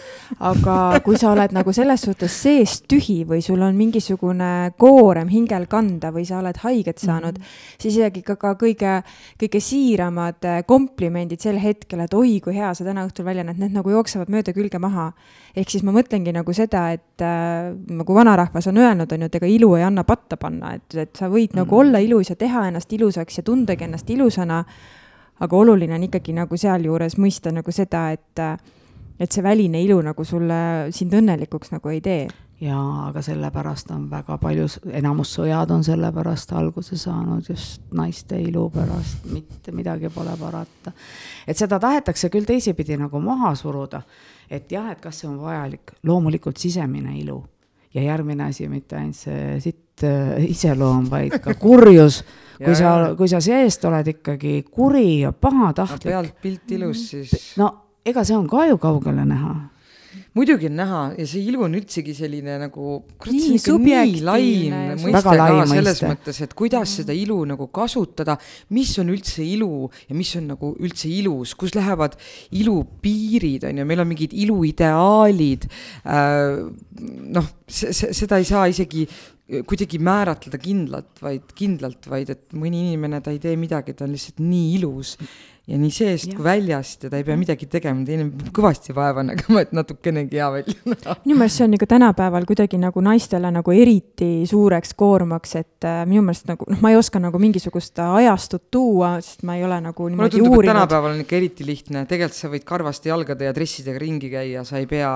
[0.41, 5.67] aga kui sa oled nagu selles suhtes seest tühi või sul on mingisugune koorem hingel
[5.71, 7.77] kanda või sa oled haiget saanud mm, -hmm.
[7.83, 9.03] siis isegi ka, ka kõige,
[9.41, 13.59] kõige siiramad äh, komplimendid sel hetkel, et oi, kui hea sa täna õhtul välja näed,
[13.59, 15.13] need nagu jooksevad mööda külge maha.
[15.57, 19.35] ehk siis ma mõtlengi nagu seda, et äh, nagu vanarahvas on öelnud, on ju, et
[19.35, 21.57] ega ilu ei anna patta panna, et, et sa võid mm -hmm.
[21.57, 24.65] nagu olla ilus ja teha ennast ilusaks ja tundagi ennast ilusana.
[25.41, 28.59] aga oluline on ikkagi nagu sealjuures mõista nagu seda, et äh,
[29.23, 32.25] et see väline ilu nagu sulle sind õnnelikuks nagu ei tee.
[32.63, 38.69] jaa, aga sellepärast on väga palju, enamus sõjad on sellepärast alguse saanud just naiste ilu
[38.71, 40.93] pärast, mitte midagi pole parata.
[41.47, 44.03] et seda tahetakse küll teisipidi nagu maha suruda,
[44.51, 47.43] et jah, et kas see on vajalik, loomulikult sisemine ilu
[47.95, 52.23] ja järgmine asi, mitte ainult see sitt äh, iseloom, vaid ka kurjus
[52.63, 56.11] kui sa, kui sa seest oled ikkagi kuri ja pahatahtlik.
[56.11, 57.55] pealt pilt ilus, siis.
[57.61, 57.73] no
[58.05, 59.55] ega see on ka ju kaugele näha
[60.37, 64.23] muidugi on näha ja see ilu on üldsegi selline nagu, kurat, see on ikka nii
[64.25, 66.09] laim mõiste ka selles mõiste.
[66.09, 68.39] mõttes, et kuidas seda ilu nagu kasutada,
[68.77, 72.17] mis on üldse ilu ja mis on nagu üldse ilus, kus lähevad
[72.63, 76.65] ilu piirid, on ju, meil on mingid iluideaalid äh,.
[77.37, 79.07] noh, seda ei saa isegi
[79.69, 84.15] kuidagi määratleda kindlalt, vaid kindlalt, vaid et mõni inimene, ta ei tee midagi, ta on
[84.15, 85.19] lihtsalt nii ilus
[85.71, 86.35] ja nii seest ja.
[86.35, 90.41] kui väljast ja ta ei pea midagi tegema, teine peab kõvasti vaeva nägema, et natukenegi
[90.41, 91.15] hea välja näha.
[91.23, 96.03] minu meelest see on ikka tänapäeval kuidagi nagu naistele nagu eriti suureks koormaks, et äh,
[96.11, 99.79] minu meelest nagu noh, ma ei oska nagu mingisugust ajastut tuua, sest ma ei ole
[99.85, 100.75] nagu niimoodi tundub, uurinud.
[100.75, 104.83] tänapäeval on ikka eriti lihtne, tegelikult sa võid karvaste jalgade ja dressidega ringi käia, sa
[104.83, 105.13] ei pea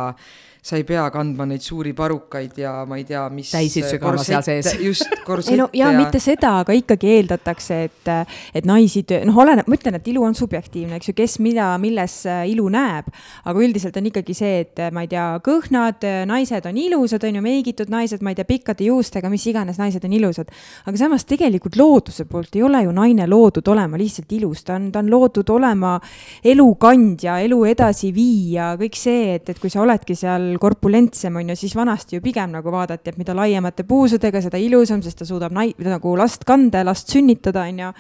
[0.67, 3.53] sa ei pea kandma neid suuri parukaid ja ma ei tea, mis.
[3.55, 4.73] täisid sügava seal sees.
[4.83, 8.11] just, korsett ei no ja, ja mitte seda, aga ikkagi eeldatakse, et,
[8.57, 12.17] et naisi, noh, oleneb, ma ütlen, et ilu on subjektiivne, eks ju, kes mida, milles
[12.27, 13.13] äh, ilu näeb.
[13.47, 17.45] aga üldiselt on ikkagi see, et ma ei tea, kõhnad naised on ilusad, on ju,
[17.47, 20.51] meigitud naised, ma ei tea, pikkade juustega, mis iganes naised on ilusad.
[20.83, 24.91] aga samas tegelikult looduse poolt ei ole ju naine loodud olema lihtsalt ilus, ta on,
[24.91, 25.95] ta on loodud olema
[26.43, 31.75] elukandja, elu edasiviija, kõik see, et, et kui sa oledki seal korpulentsem, on ju, siis
[31.77, 35.75] vanasti ju pigem nagu vaadati, et mida laiemate puusudega, seda ilusam, sest ta suudab nai-,
[35.83, 37.93] nagu last kanda ja last sünnitada, on ju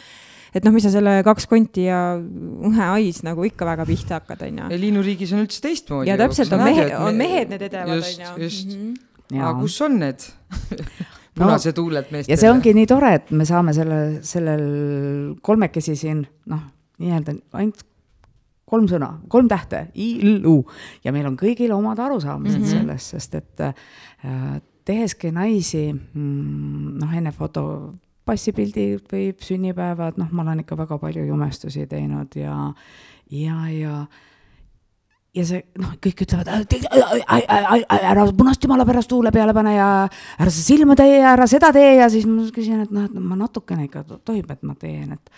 [0.57, 4.46] et noh, mis sa selle kaks konti ja ühe hais nagu ikka väga pihta hakkad,
[4.46, 4.68] on ju.
[4.72, 6.11] ja linnuriigis on üldse teistmoodi.
[6.11, 8.07] ja täpselt, on mehed, on mehed need edevad, on ju.
[8.07, 8.94] just, just mm.
[9.32, 9.42] -hmm.
[9.42, 10.24] aga kus on need
[11.36, 12.32] punase no, tuuled meestele?
[12.32, 14.64] ja see ongi nii tore, et me saame selle, sellel
[15.42, 16.64] kolmekesi siin noh,
[17.02, 17.84] nii-öelda ainult
[18.66, 20.56] kolm sõna, kolm tähte, I-L-U
[21.04, 22.78] ja meil on kõigil omad arusaamised mm -hmm.
[22.80, 27.92] sellest, sest et äh, teheski naisi mm, noh, enne foto
[28.26, 32.72] passipildid või sünnipäevad, noh, ma olen ikka väga palju jumestusi teinud ja,
[33.30, 34.06] ja, ja
[35.36, 36.48] ja see noh, kõik ütlevad,
[37.92, 39.88] ära punast jumala pärast huule peale pane ja
[40.38, 41.96] ära sa silma tee ja ära seda tee.
[41.98, 45.30] Ja siis ma küsin, et noh, et ma natukene ikka tohib, et ma teen, et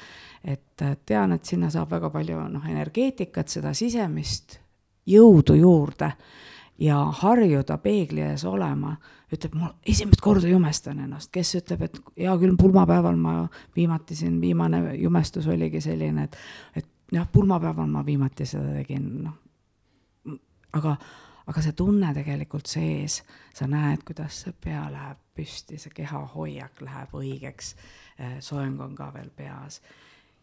[0.45, 4.59] et tean, et sinna saab väga palju noh, energeetikat, seda sisemist
[5.09, 6.12] jõudu juurde.
[6.78, 8.93] Ja harjuda peegli ees olema,
[9.34, 13.32] ütleb, ma esimest korda jumestan ennast, kes ütleb, et hea küll, pulmapäeval ma
[13.74, 16.39] viimati siin, viimane jumestus oligi selline, et,
[16.78, 20.39] et jah, pulmapäeval ma viimati seda tegin, noh.
[20.78, 20.95] aga,
[21.51, 23.24] aga see tunne tegelikult sees,
[23.59, 27.74] sa näed, kuidas see pea läheb püsti, see kehahoiak läheb õigeks,
[28.47, 29.82] soeng on ka veel peas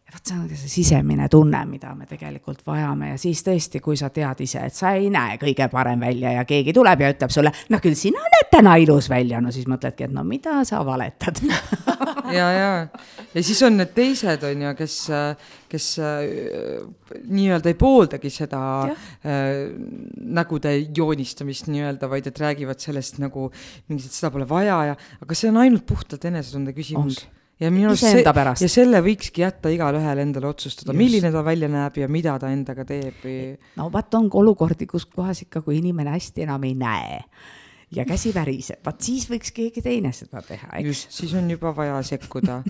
[0.06, 3.10] ja vot see ongi see sisemine tunne, mida me tegelikult vajame.
[3.10, 6.44] Ja siis tõesti, kui sa tead ise, et sa ei näe kõige parem välja ja
[6.46, 10.06] keegi tuleb ja ütleb sulle, no küll sina näed täna ilus välja, no siis mõtledki,
[10.06, 11.42] et no mida sa valetad.
[12.26, 12.70] Ja, ja,
[13.36, 14.96] ja siis on need teised, on ju, kes,
[15.70, 16.24] kes äh,
[17.22, 19.70] nii-öelda ei pooldagi seda äh,
[20.34, 23.46] nägude joonistamist nii-öelda, vaid et räägivad sellest nagu
[23.86, 24.80] mingit, seda pole vaja.
[24.90, 27.22] Ja, aga see on ainult puhtalt enesetunde küsimus.
[27.22, 31.44] Ongi ja minu arust see, ja selle võikski jätta igale ühele endale otsustada, milline ta
[31.46, 33.38] välja näeb ja mida ta endaga teeb või.
[33.80, 37.22] no vot, on olukordi, kus kohas ikka, kui inimene hästi enam ei näe
[37.96, 40.86] ja käsi väriseb, vaat siis võiks keegi teine seda teha, eks.
[40.90, 42.60] just, siis on juba vaja sekkuda.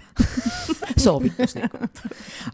[1.06, 2.02] Soovituslikult.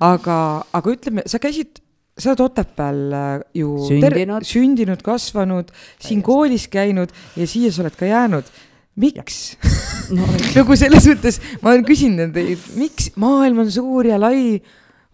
[0.02, 0.36] Aga,
[0.72, 1.82] aga ütleme, sa käisid
[2.18, 5.72] sa oled Otepääl äh, ju sündinud, sündinud, kasvanud,
[6.02, 8.50] siin koolis käinud ja siia sa oled ka jäänud
[8.96, 9.42] miks?
[10.12, 14.58] No, nagu selles mõttes, ma olen küsinud teilt, miks maailm on suur ja lai,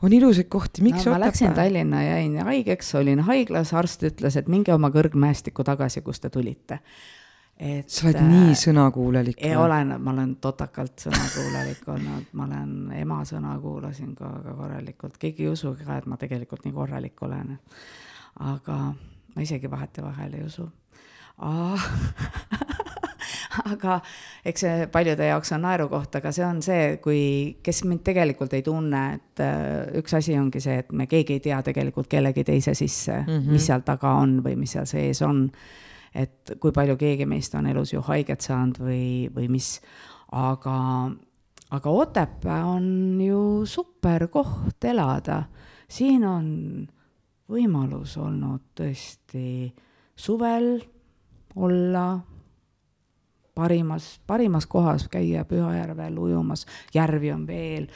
[0.03, 4.49] on ilusaid kohti, miks no, ma läksin Tallinna, jäin haigeks, olin haiglas, arst ütles, et
[4.51, 6.81] minge oma kõrgmäestikku tagasi, kust te tulite.
[7.59, 9.39] et sa oled äh, nii sõnakuulelik.
[9.45, 15.20] ei olen, ma olen totakalt sõnakuulelik olnud, ma olen ema sõna kuulasin ka väga korralikult,
[15.20, 17.59] keegi ei usu ka, et ma tegelikult nii korralik olen.
[18.49, 18.81] aga
[19.37, 20.66] ma isegi vahetevahel ei usu
[23.72, 23.98] aga
[24.46, 27.20] eks see paljude jaoks on naerukoht, aga see on see, kui,
[27.64, 31.44] kes mind tegelikult ei tunne, et äh, üks asi ongi see, et me keegi ei
[31.44, 33.52] tea tegelikult kellegi teise sisse mm, -hmm.
[33.56, 35.48] mis seal taga on või mis seal sees on.
[36.14, 39.80] et kui palju keegi meist on elus ju haiget saanud või, või mis,
[40.32, 41.11] aga,
[41.70, 45.44] aga Otepää on ju super koht elada.
[45.88, 46.88] siin on
[47.48, 49.72] võimalus olnud tõesti
[50.16, 50.80] suvel
[51.56, 52.18] olla
[53.59, 56.62] parimas, parimas kohas käia Pühajärvel ujumas,
[56.94, 57.88] järvi on veel,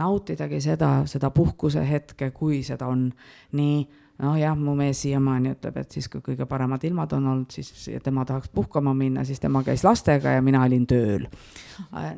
[0.00, 3.10] nautidagi seda, seda puhkuse hetke, kui seda on.
[3.52, 3.82] nii
[4.22, 7.88] noh, jah, mu mees siiamaani ütleb, et siis, kui kõige paremad ilmad on olnud, siis
[8.04, 11.26] tema tahaks puhkama minna, siis tema käis lastega ja mina olin tööl.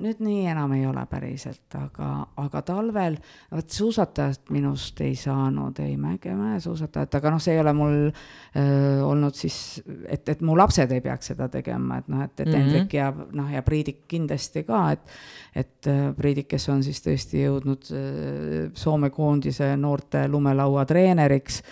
[0.03, 2.09] Nüüd nii enam ei ole päriselt, aga,
[2.43, 3.17] aga talvel,
[3.55, 8.99] vot suusatajast minust ei saanud ei mäge mäesuusatajat, aga noh, see ei ole mul öö,
[9.07, 9.57] olnud siis,
[10.11, 12.75] et, et mu lapsed ei peaks seda tegema, et noh, et, et mm -hmm.
[12.75, 15.01] Hendrik ja noh, ja Priidik kindlasti ka, et
[15.55, 15.87] et
[16.17, 17.87] Priidik, kes on siis tõesti jõudnud
[18.75, 21.63] Soome koondise noorte lumelaua treeneriks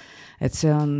[0.42, 0.90] et see on,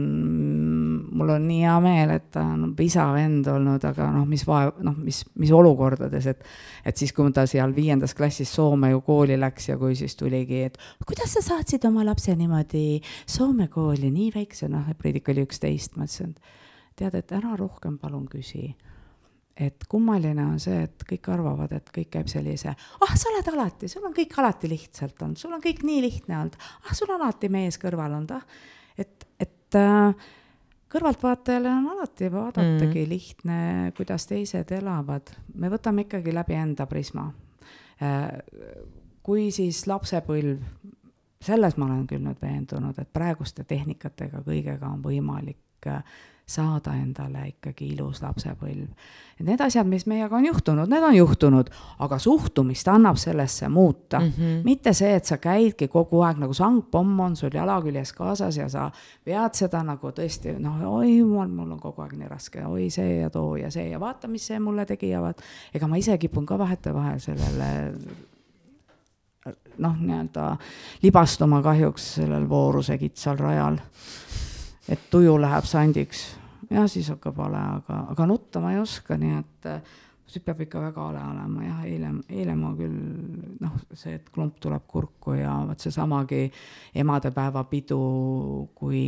[1.10, 4.76] mul on nii hea meel, et ta on isa vend olnud, aga noh, mis vaev,
[4.86, 6.44] noh, mis, mis olukordades, et
[6.86, 10.62] et siis, kui ta seal viiendas klassis Soome ju kooli läks ja kui siis tuligi,
[10.68, 15.96] et kuidas sa saatsid oma lapse niimoodi Soome kooli nii väikse, noh, Priidik oli üksteist,
[15.96, 18.68] ma ütlesin, et tead, et ära rohkem palun küsi.
[19.58, 23.90] Et kummaline on see, et kõik arvavad, et kõik käib sellise, ah, sa oled alati,
[23.90, 27.20] sul on kõik alati lihtsalt olnud, sul on kõik nii lihtne olnud, ah, sul on
[27.20, 30.14] alati mees kõrval olnud, ah et, et äh,
[30.92, 33.08] kõrvaltvaatajale on alati vaadatagi mm.
[33.08, 33.58] lihtne,
[33.96, 37.30] kuidas teised elavad, me võtame ikkagi läbi enda prisma
[38.02, 38.28] äh,.
[39.22, 40.58] kui siis lapsepõlv,
[41.42, 46.02] selles ma olen küll nüüd veendunud, et praeguste tehnikatega kõigega on võimalik äh,
[46.46, 48.88] saada endale ikkagi ilus lapsepõlv.
[49.40, 51.70] et need asjad, mis meiega on juhtunud, need on juhtunud,
[52.02, 54.32] aga suhtumist annab sellesse muuta mm.
[54.38, 54.64] -hmm.
[54.64, 58.68] mitte see, et sa käidki kogu aeg nagu sangpomm on sul jala küljes kaasas ja
[58.68, 58.90] sa
[59.26, 63.20] vead seda nagu tõesti noh, oi jumal, mul on kogu aeg nii raske, oi see
[63.20, 65.40] ja too ja see ja vaata, mis see mulle tegi ja vaat.
[65.74, 67.70] ega ma ise kipun ka vahetevahel sellele
[69.78, 70.56] noh, nii-öelda
[71.02, 73.78] libastuma kahjuks sellel vooruse kitsal rajal
[74.92, 76.24] et tuju läheb sandiks
[76.72, 79.94] ja siis hakkab hale, aga, aga nutta ma ei oska, nii et äh,
[80.26, 82.98] siis peab ikka väga hale olema, jah, eile, eile ma küll
[83.60, 86.46] noh, see, et klump tuleb kurku ja vot seesamagi
[87.04, 88.02] emadepäeva pidu,
[88.74, 89.06] kui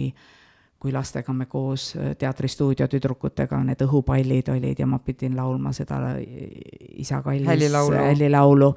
[0.84, 6.18] kui lastega me koos äh, teatristuudio tüdrukutega need õhupallid olid ja ma pidin laulma seda
[6.20, 8.74] isa kallis hällilaulu, hällilaulu.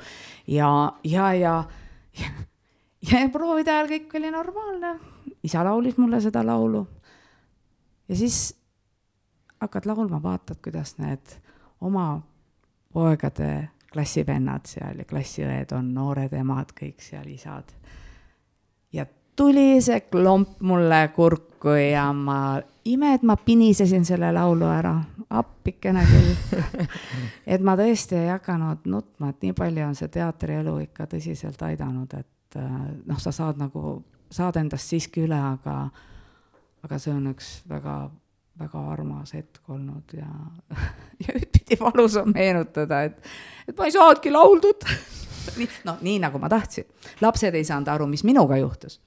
[0.48, 0.72] ja,
[1.04, 1.58] ja, ja,
[2.22, 2.32] ja,
[3.12, 4.96] ja proovide ajal kõik oli normaalne
[5.44, 6.86] isa laulis mulle seda laulu.
[8.10, 8.56] Ja siis
[9.62, 11.38] hakkad laulma, vaatad, kuidas need
[11.82, 12.22] oma
[12.94, 17.72] poegade klassivennad seal ja klassiõed on noored emad, kõik seal isad.
[18.94, 19.06] ja
[19.36, 24.96] tuli see klomp mulle kurku ja ma, ime, et ma pinisesin selle laulu ära,
[25.30, 26.62] appikene küll
[27.54, 32.14] et ma tõesti ei hakanud nutma, et nii palju on see teatrielu ikka tõsiselt aidanud,
[32.14, 32.60] et
[33.06, 34.02] noh, sa saad nagu
[34.32, 35.88] saada endast siiski üle, aga,
[36.88, 37.98] aga see on üks väga,
[38.62, 40.30] väga armas hetk olnud ja,
[41.26, 43.20] ja ühtpidi valus on meenutada, et,
[43.68, 44.88] et ma ei saanudki lauldud
[45.60, 46.88] nii, noh, nii nagu ma tahtsin.
[47.22, 49.00] lapsed ei saanud aru, mis minuga juhtus.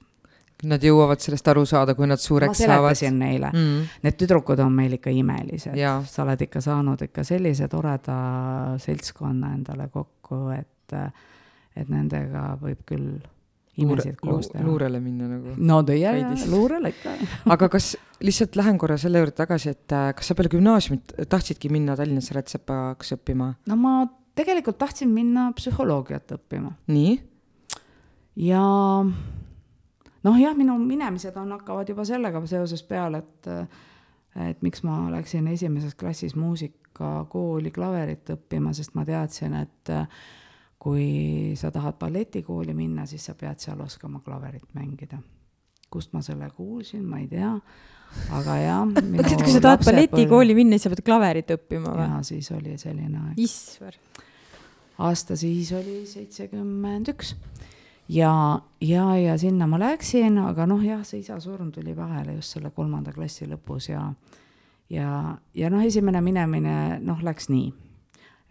[0.69, 2.69] Nad jõuavad sellest aru saada, kui nad suureks saavad.
[2.69, 5.73] ma seletasin neile mm., need tüdrukud on meil ikka imelised,
[6.05, 8.17] sa oled ikka saanud ikka sellise toreda
[8.81, 10.97] seltskonna endale kokku, et,
[11.73, 13.15] et nendega võib küll
[13.85, 14.63] imesid koos teha.
[14.65, 15.55] luurele minna nagu.
[15.57, 16.13] no ja
[16.51, 17.15] luurele ikka
[17.55, 21.71] aga kas, lihtsalt lähen korra selle juurde tagasi, et äh, kas sa peale gümnaasiumit tahtsidki
[21.73, 23.53] minna Tallinnasse rätsepaks õppima?
[23.67, 23.97] no ma
[24.37, 26.75] tegelikult tahtsin minna psühholoogiat õppima.
[26.91, 27.19] nii?
[28.47, 28.63] ja
[30.23, 33.55] noh, jah, minu minemised on, hakkavad juba sellega seoses peale, et
[34.47, 39.91] et miks ma läksin esimeses klassis muusikakooli klaverit õppima, sest ma teadsin, et
[40.81, 45.21] kui sa tahad balletikooli minna, siis sa pead seal oskama klaverit mängida.
[45.91, 47.49] kust ma selle kuulsin, ma ei tea,
[48.31, 48.85] aga jah.
[49.19, 52.07] oota, kui sa tahad balletikooli minna, siis sa pead klaverit õppima või?
[52.07, 53.41] jaa, siis oli selline aeg.
[53.43, 53.97] issver.
[54.97, 57.35] aasta siis oli seitsekümmend üks
[58.09, 58.33] ja,
[58.81, 62.71] ja, ja sinna ma läksin, aga noh, jah, see isa surm tuli vahele just selle
[62.73, 64.07] kolmanda klassi lõpus ja,
[64.89, 66.75] ja, ja noh, esimene minemine,
[67.05, 67.69] noh, läks nii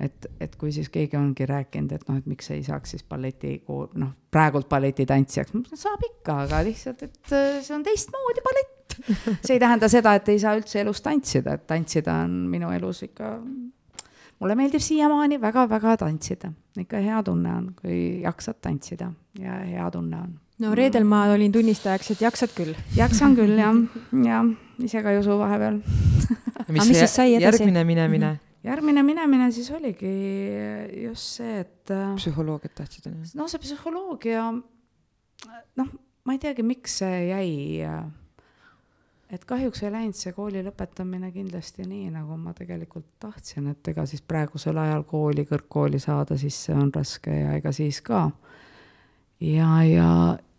[0.01, 3.59] et, et kui siis keegi ongi rääkinud, et noh, et miks ei saaks siis balleti,
[3.69, 8.77] noh, praegult balletitantsijaks, saab ikka, aga lihtsalt, et äh, see on teistmoodi ballett
[9.45, 13.05] see ei tähenda seda, et ei saa üldse elus tantsida, et tantsida on minu elus
[13.07, 13.37] ikka,
[14.41, 16.53] mulle meeldib siiamaani väga-väga tantsida.
[16.79, 20.37] ikka hea tunne on, kui jaksad tantsida ja hea tunne on.
[20.61, 22.75] no reedel ma olin tunnistajaks, et jaksad küll.
[22.97, 23.83] jaksan küll jah,
[24.25, 24.45] ja
[24.83, 25.81] ise ka ei usu vahepeal
[26.69, 27.63] mis, mis siis sai edasi?
[27.63, 28.37] järgmine minemine mm?
[28.37, 30.13] -hmm järgmine minemine siis oligi
[31.05, 31.93] just see, et.
[32.17, 33.11] psühholoogiat tahtsid?
[33.35, 34.47] no see psühholoogia,
[35.81, 35.93] noh
[36.25, 37.81] ma ei teagi, miks see jäi.
[39.31, 44.07] et kahjuks ei läinud see kooli lõpetamine kindlasti nii, nagu ma tegelikult tahtsin, et ega
[44.07, 48.29] siis praegusel ajal kooli, kõrgkooli saada sisse on raske ja ega siis ka.
[49.41, 50.11] ja, ja,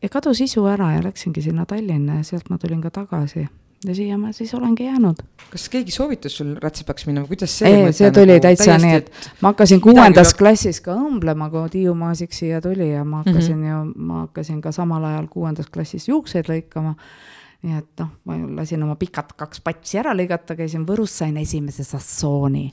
[0.02, 3.46] ja kadus isu ära ja läksingi sinna Tallinna ja sealt ma tulin ka tagasi
[3.86, 5.24] ja siia ma siis olengi jäänud.
[5.52, 7.70] kas keegi soovitas sul rätsepaks minna või kuidas see?
[7.70, 11.96] ei, see tuli nagu täitsa nii, et ma hakkasin kuuendas klassis ka õmblema, kui Tiiu
[11.98, 13.92] Maasik siia tuli ja ma hakkasin mm -hmm.
[13.92, 16.96] ju, ma hakkasin ka samal ajal kuuendas klassis juukseid lõikama.
[17.62, 21.84] nii et noh, ma lasin oma pikad kaks patsi ära lõigata, käisin Võrus, sain esimese
[21.84, 22.72] sassooni.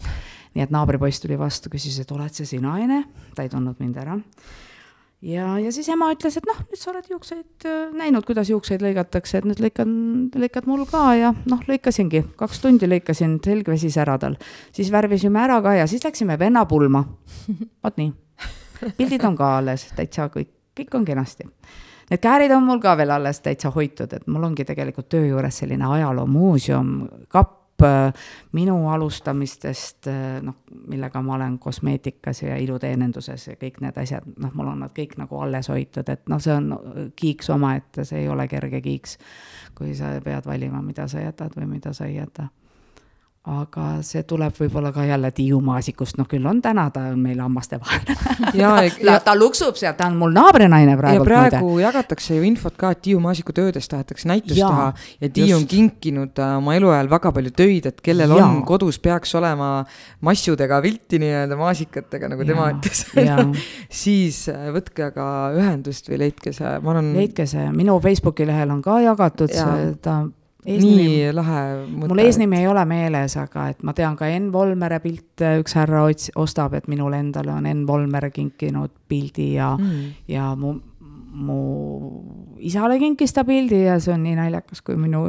[0.55, 3.05] nii et naabripoiss tuli vastu, küsis, et oled see sina, Ene?
[3.35, 4.21] ta ei tundnud mind ära
[5.23, 8.83] ja, ja siis ema ütles, et noh, nüüd sa oled juukseid äh, näinud, kuidas juukseid
[8.85, 9.91] lõigatakse, et nüüd lõikan,
[10.39, 14.39] lõikad mul ka ja noh, lõikasingi, kaks tundi lõikasin selgvesi säradal.
[14.73, 17.05] siis värvisime ära ka ja siis läksime vennapulma.
[17.85, 18.13] vot nii.
[18.97, 21.49] pildid on ka alles, täitsa kõik, kõik on kenasti.
[22.09, 25.59] Need käärid on mul ka veel alles täitsa hoitud, et mul ongi tegelikult töö juures
[25.61, 26.93] selline ajaloomuuseum,
[27.29, 27.58] kapp,
[28.53, 30.57] minu alustamistest, äh, noh,
[30.89, 35.17] millega ma olen kosmeetikas ja iluteeninduses ja kõik need asjad, noh, mul on nad kõik
[35.21, 36.73] nagu alles hoitud, et noh, see on
[37.17, 39.19] kiiks omaette, see ei ole kerge kiiks,
[39.79, 42.49] kui sa pead valima, mida sa jätad või mida sa ei jäta
[43.49, 47.41] aga see tuleb võib-olla ka jälle Tiiu Maasikust, noh küll on täna, ta on meil
[47.41, 48.05] hammaste vahel
[48.61, 48.73] ja,
[49.05, 51.23] ja ta luksub seal, ta on mul naabrinaine praegu.
[51.23, 51.85] ja praegu muide.
[51.87, 54.89] jagatakse ju infot ka, et Tiiu Maasiku töödest tahetakse näitust ja, teha
[55.25, 58.45] ja Tiiu on kinkinud äh, oma eluajal väga palju töid, et kellel ja.
[58.45, 59.71] on kodus, peaks olema
[60.25, 63.05] massudega pilti nii-öelda maasikatega, nagu ja, tema ütles
[64.03, 67.15] siis äh, võtke aga ühendust või leidke see, ma arvan.
[67.17, 69.57] leidke see, minu Facebooki lehel on ka jagatud
[70.05, 70.21] ta
[70.69, 72.11] Eesnimi, nii lahe mõte.
[72.11, 76.05] mul eesnimi ei ole meeles, aga et ma tean ka Enn Volmere pilte, üks härra
[76.09, 80.75] ots-, ostab, et minule endale on Enn Volmer kinkinud pildi ja mm., ja mu,
[81.33, 81.59] mu
[82.59, 85.25] isale kinkis ta pildi ja see on nii naljakas, kui minu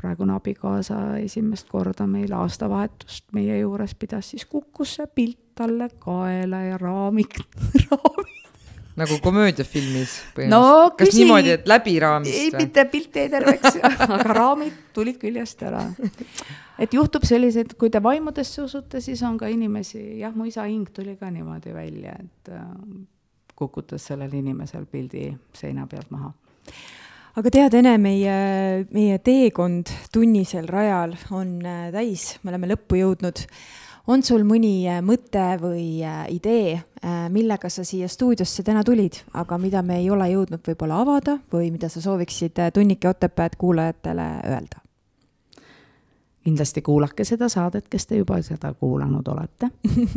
[0.00, 6.64] praegune abikaasa esimest korda meil aastavahetust meie juures pidas, siis kukkus see pilt talle kaela
[6.66, 7.38] ja raamik,
[7.86, 8.43] raamik
[8.98, 10.16] nagu komöödiafilmis
[10.50, 10.62] no
[10.94, 11.22] kas küsi...
[11.22, 15.82] niimoodi, et läbi raamist ei, mitte pilt jäi terveks aga raamid tulid küljest ära.
[16.78, 20.90] et juhtub selliseid, kui te vaimudesse usute, siis on ka inimesi, jah, mu isa hing
[20.94, 22.66] tuli ka niimoodi välja, et äh,
[23.58, 26.32] kukutas sellel inimesel pildi seina pealt maha.
[27.34, 28.34] Aga tead, Ene, meie,
[28.94, 33.42] meie teekond tunnisel rajal on äh, täis, me oleme lõppu jõudnud
[34.06, 39.22] on sul mõni äh, mõte või äh, idee, äh, millega sa siia stuudiosse täna tulid,
[39.34, 44.30] aga mida me ei ole jõudnud võib-olla avada või mida sa sooviksid Tunnike Otepääd kuulajatele
[44.44, 44.80] öelda?
[46.44, 49.70] kindlasti kuulake seda saadet, kes te juba seda kuulanud olete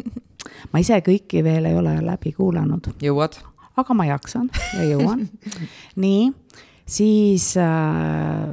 [0.74, 2.92] ma ise kõiki veel ei ole läbi kuulanud.
[3.02, 3.40] jõuad?
[3.80, 5.24] aga ma jaksan ja jõuan
[6.04, 6.34] nii,
[6.84, 8.52] siis äh,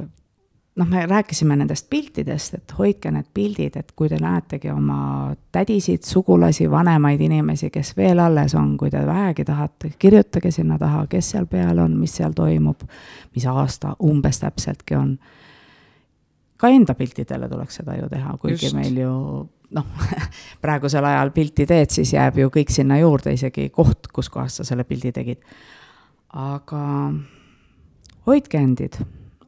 [0.75, 6.03] noh, me rääkisime nendest piltidest, et hoidke need pildid, et kui te näetegi oma tädisid,
[6.03, 11.31] sugulasi, vanemaid inimesi, kes veel alles on, kui te vähegi tahate, kirjutage sinna taha, kes
[11.35, 12.83] seal peal on, mis seal toimub,
[13.35, 15.17] mis aasta umbes täpseltki on.
[16.57, 18.75] ka enda piltidele tuleks seda ju teha, kuigi Just.
[18.75, 19.15] meil ju
[19.75, 19.85] noh
[20.63, 24.63] praegusel ajal pilti teed, siis jääb ju kõik sinna juurde, isegi koht, kus kohas sa
[24.63, 25.39] selle pildi tegid.
[26.31, 27.11] aga
[28.27, 28.99] hoidke endid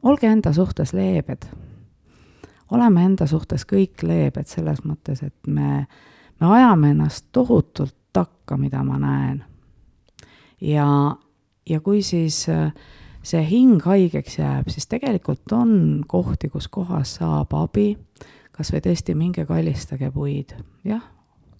[0.02, 1.46] olge enda suhtes leebed.
[2.70, 5.86] oleme enda suhtes kõik leebed selles mõttes, et me,
[6.40, 9.44] me ajame ennast tohutult takka, mida ma näen.
[10.60, 11.16] ja,
[11.68, 12.72] ja kui siis äh,
[13.22, 17.96] see hing haigeks jääb, siis tegelikult on kohti, kus kohas saab abi,
[18.52, 21.02] kas või tõesti minge kallistage puid, jah,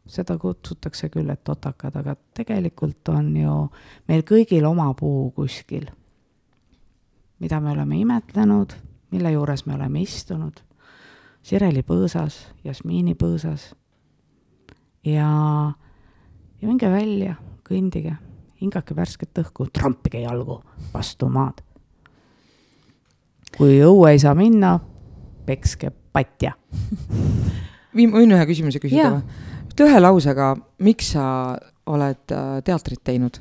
[0.09, 3.57] seda kutsutakse küll, et totakad, aga tegelikult on ju
[4.09, 5.89] meil kõigil oma puu kuskil
[7.39, 8.73] mida me oleme imetlenud,
[9.11, 10.61] mille juures me oleme istunud,
[11.43, 12.35] Sireli põõsas,
[12.65, 13.73] Jasmiini põõsas.
[15.07, 15.29] ja,
[16.61, 18.17] ja minge välja, kõndige,
[18.61, 20.61] hingake värsket õhku, trampige jalgu
[20.93, 21.63] vastu maad.
[23.57, 24.79] kui õue ei saa minna,
[25.47, 26.53] pekske patja
[27.97, 29.23] võin ühe küsimuse küsida või?
[29.73, 30.53] ütle ühe lausega,
[30.85, 31.25] miks sa
[31.87, 33.39] oled äh, teatrit teinud?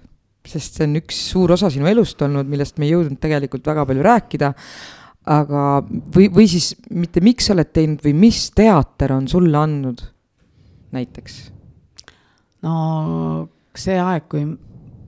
[0.47, 3.85] Sest see on üks suur osa sinu elust olnud, millest me ei jõudnud tegelikult väga
[3.89, 4.53] palju rääkida.
[5.27, 5.63] aga,
[6.15, 10.05] või, või siis mitte miks sa oled teinud või mis teater on sulle andnud
[10.95, 11.41] näiteks?
[12.63, 12.77] no
[13.77, 14.45] see aeg, kui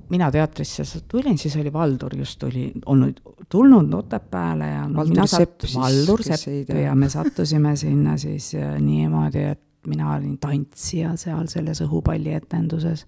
[0.10, 3.20] mina teatrisse tulin, siis oli Valdur just tuli, olnud,
[3.50, 8.78] tulnud Otepääle ja no, Valdur Sepp siis, Valdur Sepp ja me sattusime sinna siis äh,
[8.82, 13.06] niimoodi, et mina olin tantsija seal selles õhupallietenduses.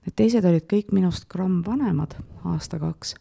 [0.00, 3.14] Need teised olid kõik minust gramm vanemad, aasta-kaks.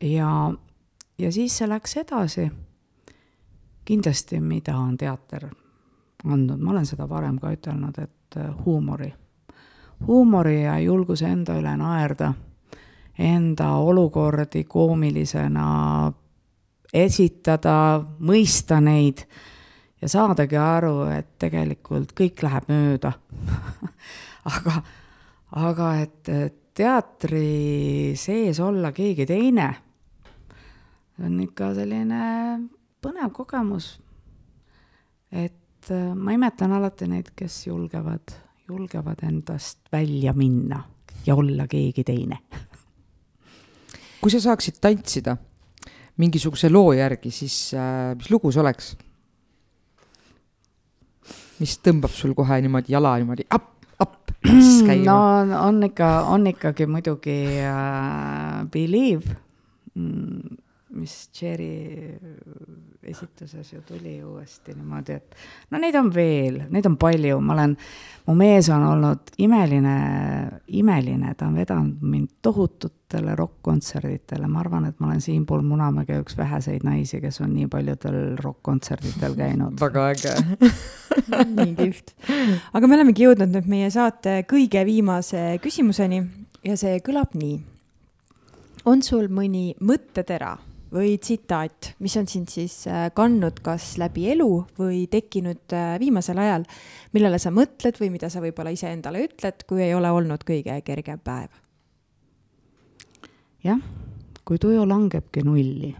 [0.00, 0.52] ja,
[1.18, 2.50] ja siis see läks edasi.
[3.84, 5.50] kindlasti, mida on teater
[6.24, 9.12] andnud, ma olen seda varem ka ütelnud, et äh, huumori
[10.06, 12.32] huumori ja julguse enda üle naerda,
[13.18, 16.12] enda olukordi koomilisena
[16.94, 17.76] esitada,
[18.20, 19.24] mõista neid
[20.02, 23.14] ja saadagi aru, et tegelikult kõik läheb mööda
[24.50, 24.76] aga,
[25.64, 26.30] aga et
[26.74, 29.68] teatri sees olla keegi teine,
[31.22, 32.22] on ikka selline
[33.04, 34.00] põnev kogemus.
[35.30, 38.34] et äh, ma imetlen alati neid, kes julgevad
[38.68, 40.84] julgevad endast välja minna
[41.26, 42.38] ja olla keegi teine.
[44.20, 45.36] kui sa saaksid tantsida
[46.16, 48.94] mingisuguse loo järgi, siis äh, mis lugu see oleks?
[51.54, 53.73] mis tõmbab sul kohe niimoodi jala niimoodi up,
[54.44, 55.04] käima?
[55.04, 55.16] no
[55.66, 59.36] on ikka, on ikkagi muidugi äh, Believe
[59.94, 60.56] mm,
[60.94, 62.14] mis Cherry
[63.04, 65.34] esituses ju tuli uuesti niimoodi, et
[65.70, 67.74] no neid on veel, neid on palju, ma olen,
[68.26, 69.94] mu mees on olnud imeline,
[70.80, 76.38] imeline, ta on vedanud mind tohututele rokk-kontsertidele, ma arvan, et ma olen siinpool Munamäge üks
[76.38, 79.78] väheseid naisi, kes on nii paljudel rokk-kontsertidel käinud.
[79.80, 80.34] väga äge
[81.58, 82.14] nii kihvt.
[82.72, 86.22] aga me olemegi jõudnud nüüd meie saate kõige viimase küsimuseni
[86.64, 87.58] ja see kõlab nii.
[88.88, 90.56] on sul mõni mõttetera
[90.94, 96.38] või tsitaat, mis on sind siis äh, kandnud kas läbi elu või tekkinud äh, viimasel
[96.38, 96.66] ajal,
[97.16, 101.20] millele sa mõtled või mida sa võib-olla iseendale ütled, kui ei ole olnud kõige kergem
[101.24, 101.50] päev?
[103.64, 103.80] jah,
[104.44, 105.94] kui tuju langebki nulli,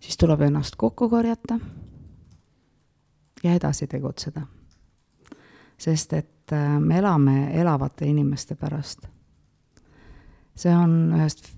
[0.00, 1.58] siis tuleb ennast kokku korjata
[3.42, 4.46] ja edasi tegutseda.
[5.78, 9.08] sest et äh, me elame elavate inimeste pärast.
[10.54, 11.50] see on ühest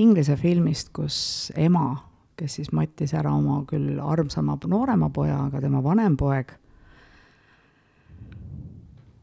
[0.00, 1.92] Inglise filmist, kus ema,
[2.36, 6.54] kes siis mattis ära oma küll armsama noorema poja, aga tema vanem poeg,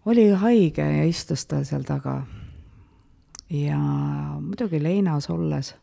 [0.07, 2.21] oli haige ja istus ta seal taga.
[3.49, 3.79] ja
[4.41, 5.73] muidugi leinas olles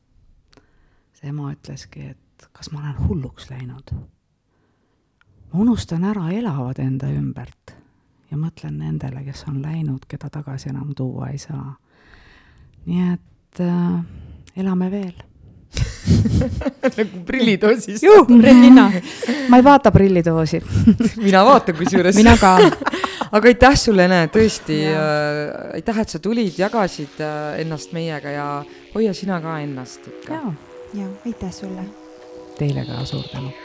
[1.15, 3.95] see ema ütleski, et kas ma olen hulluks läinud.
[5.53, 7.75] ma unustan ära elavad enda ümbert
[8.31, 11.75] ja mõtlen nendele, kes on läinud, keda tagasi enam tuua ei saa.
[12.87, 14.05] nii et äh,
[14.57, 15.15] elame veel
[16.97, 18.03] nagu prillidoosis.
[18.03, 18.93] juh, Relinna.
[19.51, 20.61] ma ei vaata prillidoosi
[21.27, 22.17] mina vaatan kusjuures.
[22.17, 22.57] mina ka.
[23.33, 28.49] aga aitäh sulle, Ene, tõesti äh, aitäh, et sa tulid, jagasid äh, ennast meiega ja
[28.95, 30.41] hoia sina ka ennast ikka.
[30.41, 30.55] jaa,
[31.01, 31.89] ja aitäh sulle.
[32.59, 33.64] teile ka suur tänu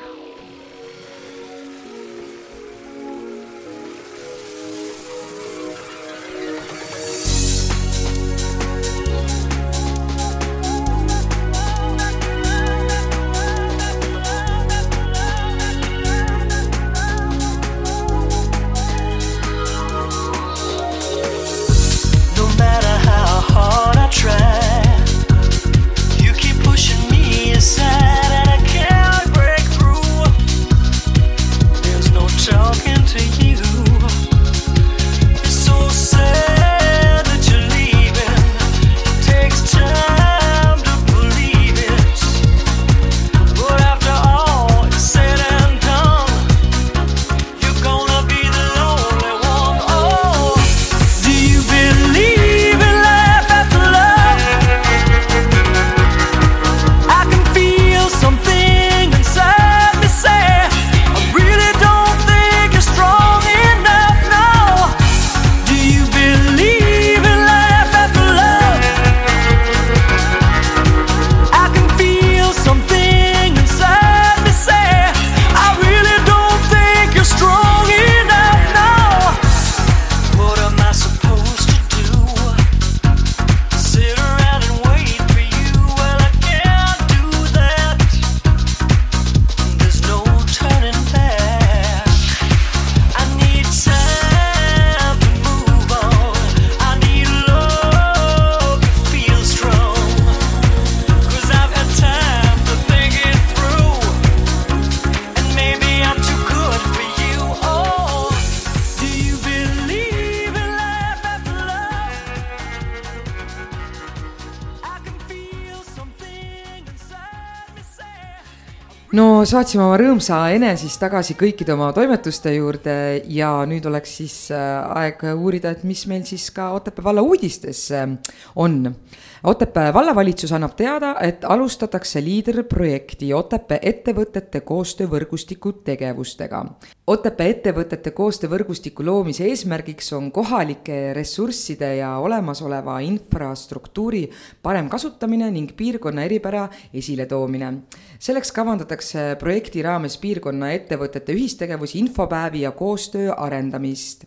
[119.48, 122.94] saatsime oma rõõmsa Ene siis tagasi kõikide oma toimetuste juurde
[123.32, 124.62] ja nüüd oleks siis äh,
[125.00, 128.08] aeg uurida, et mis meil siis ka Otepää valla uudistes äh,
[128.56, 128.96] on.
[129.44, 136.60] Otepää vallavalitsus annab teada, et alustatakse liiderprojekti Otepää ettevõtete koostöövõrgustiku tegevustega.
[137.08, 144.26] Otepää ettevõtete koostöövõrgustiku loomise eesmärgiks on kohalike ressursside ja olemasoleva infrastruktuuri
[144.62, 147.74] parem kasutamine ning piirkonna eripära esiletoomine.
[148.20, 154.26] selleks kavandatakse projekti raames piirkonna ettevõtete ühistegevusi, infopäevi ja koostöö arendamist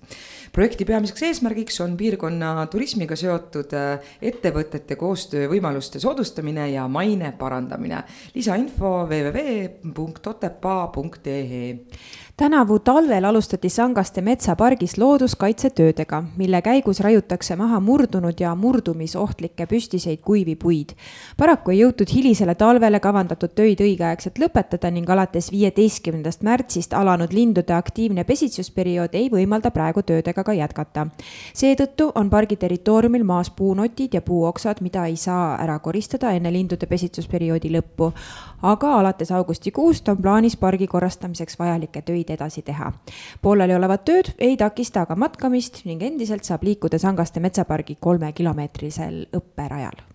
[0.52, 4.00] projekti peamiseks eesmärgiks on piirkonna turismiga seotud äh,
[4.30, 8.02] ettevõtete koostöövõimaluste soodustamine ja maine parandamine.
[8.34, 11.78] lisainfo www.otepaa.ee
[12.42, 20.56] tänavu talvel alustati Sangaste metsapargis looduskaitsetöödega, mille käigus raiutakse maha murdunud ja murdumisohtlikke püstiseid kuivi
[20.56, 20.88] puid.
[21.36, 27.72] paraku ei jõutud hilisele talvele kavandatud töid õigeaegselt lõpetada ning alates viieteistkümnendast märtsist alanud lindude
[27.72, 31.06] aktiivne pesitsusperiood ei võimalda praegu töödega ka jätkata.
[31.54, 36.86] seetõttu on pargi territooriumil maas puunotid ja puuoksad, mida ei saa ära koristada enne lindude
[36.86, 38.12] pesitsusperioodi lõppu.
[38.62, 42.92] aga alates augustikuust on plaanis pargi korrastamiseks vajalikke töid edasi teha.
[43.42, 50.12] pooleliolevad tööd ei takista aga matkamist ning endiselt saab liikuda Sangaste metsapargi kolmekilomeetrisel õpperajal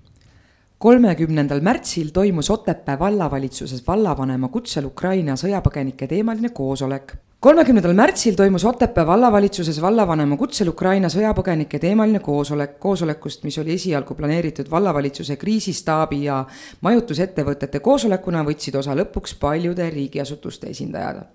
[0.78, 7.16] kolmekümnendal märtsil toimus Otepää vallavalitsuses vallavanema kutsel Ukraina sõjapõgenike teemaline koosolek.
[7.40, 12.80] kolmekümnendal märtsil toimus Otepää vallavalitsuses vallavanema kutsel Ukraina sõjapõgenike teemaline koosolek.
[12.80, 16.46] koosolekust, mis oli esialgu planeeritud vallavalitsuse kriisistaabi ja
[16.82, 21.26] majutusettevõtete koosolekuna, võtsid osa lõpuks paljude riigiasutuste esindajad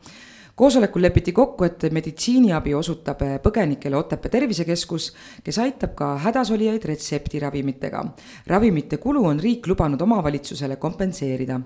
[0.54, 5.12] koosolekul lepiti kokku, et meditsiiniabi osutab põgenikele Otepää tervisekeskus,
[5.44, 8.04] kes aitab ka hädasolijaid retseptiravimitega.
[8.46, 11.60] ravimite kulu on riik lubanud omavalitsusele kompenseerida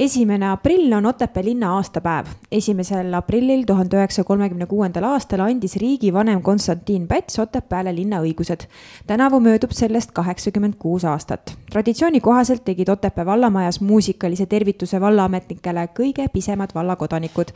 [0.00, 2.26] esimene aprill on Otepää linna aastapäev.
[2.52, 8.64] esimesel aprillil tuhande üheksasaja kolmekümne kuuendal aastal andis riigivanem Konstantin Päts Otepääle linnaõigused.
[9.06, 11.56] tänavu möödub sellest kaheksakümmend kuus aastat.
[11.70, 17.52] traditsiooni kohaselt tegid Otepää vallamajas muusikalise tervituse vallaametnikele kõige pisemad vallakodanikud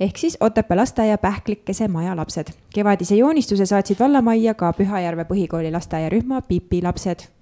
[0.00, 2.46] ehk siis Otepää lasteaia Pähklikese maja lapsed.
[2.74, 7.41] kevadise joonistuse saatsid vallamajja ka Pühajärve põhikooli lasteaiarühma Pipi lapsed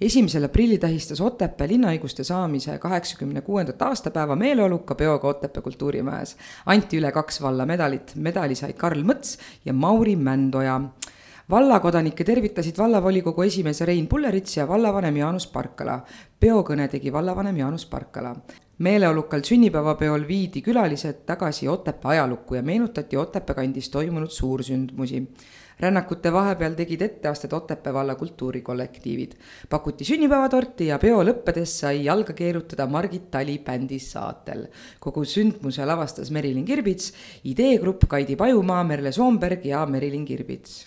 [0.00, 6.36] esimesel aprillil tähistas Otepää linnaõiguste saamise kaheksakümne kuuendat aastapäeva meeleoluka peoga Otepää kultuurimajas.
[6.66, 10.80] anti üle kaks vallamedalit, medali said Karl Mõts ja Mauri Mändoja.
[11.50, 16.00] vallakodanikke tervitasid vallavolikogu esimees Rein Pullerits ja vallavanem Jaanus Parkala.
[16.40, 18.36] peokõne tegi vallavanem Jaanus Parkala
[18.78, 25.26] meeleolukal sünnipäevapeol viidi külalised tagasi Otepää ajalukku ja meenutati Otepää kandis toimunud suursündmusi
[25.80, 29.32] rännakute vahepeal tegid etteastet Otepää valla kultuurikollektiivid.
[29.70, 34.66] pakuti sünnipäevatorti ja peo lõppedes sai jalga keerutada Margit Tali bändi saatel.
[35.00, 37.12] kogu sündmuse lavastas Merilin Kirbits,
[37.44, 40.86] ideegrupp Kaidi Pajumaa, Merle Soomberg ja Merilin Kirbits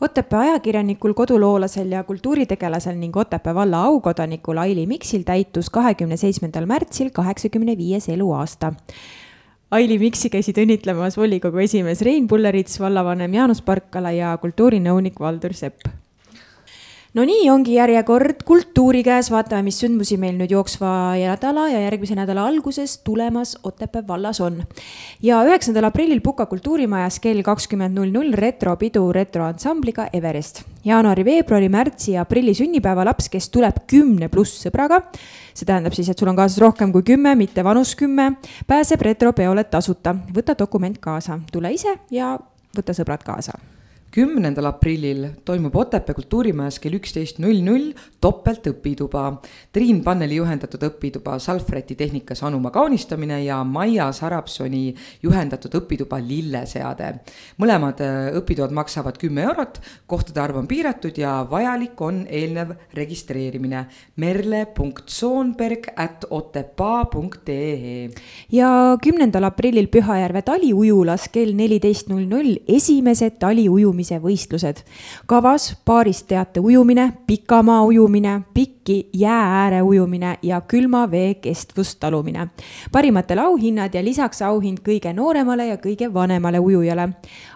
[0.00, 7.10] Otepää ajakirjanikul, koduloolasel ja kultuuritegelasel ning Otepää valla aukodanikul Aili Miksil täitus kahekümne seitsmendal märtsil
[7.12, 8.72] kaheksakümne viies eluaasta.
[9.70, 15.86] Aili Miksi käisid õnnitlemas volikogu esimees Rein Pullerits, vallavanem Jaanus Parkala ja kultuurinõunik Valdur Sepp
[17.14, 22.18] no nii ongi järjekord kultuuri käes, vaatame, mis sündmusi meil nüüd jooksva nädala ja järgmise
[22.18, 24.62] nädala alguses tulemas Otepää vallas on.
[25.22, 30.64] ja üheksandal aprillil Puka kultuurimajas kell kakskümmend null null retropidu retroansambliga Everest.
[30.84, 35.02] Jaanuari, veebruari, märtsi ja aprilli sünnipäevalaps, kes tuleb kümne pluss sõbraga,
[35.54, 38.32] see tähendab siis, et sul on kaasas rohkem kui kümme, mitte vanus kümme,
[38.66, 40.14] pääseb retropeole tasuta.
[40.34, 42.36] võta dokument kaasa, tule ise ja
[42.76, 43.58] võta sõbrad kaasa
[44.10, 49.40] kümnendal aprillil toimub Otepää kultuurimajas kell üksteist null null topeltõpituba.
[49.72, 57.12] Triin Panneli juhendatud õpituba Salfreti tehnikas anuma kaunistamine ja Maia Sarapsoni juhendatud õpituba Lilleseade.
[57.62, 63.86] mõlemad äh, õpitoad maksavad kümme eurot, kohtade arv on piiratud ja vajalik on eelnev registreerimine
[64.16, 68.10] merle.soonberg at otepaa.ee.
[68.50, 74.82] ja kümnendal aprillil Pühajärve taliujulas kell neliteist null null esimesed taliujumised ujumise võistlused.
[75.26, 82.48] kavas paarist teate ujumine, pikamaa ujumine, pikki jää ääre ujumine ja külma vee kestvust talumine.
[82.92, 87.08] parimatele auhinnad ja lisaks auhind kõige nooremale ja kõige vanemale ujujale.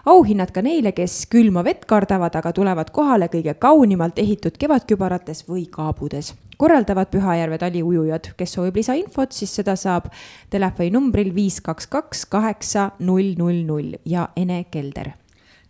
[0.05, 5.67] auhinnad ka neile, kes külma vett kardavad, aga tulevad kohale kõige kaunimalt ehitud kevadkübarates või
[5.69, 10.07] kaabudes korraldavad Pühajärve taliujujad, kes soovib lisainfot, siis seda saab
[10.49, 15.24] telefoninumbril viis kaks kaks kaheksa null null null ja Ene Kelder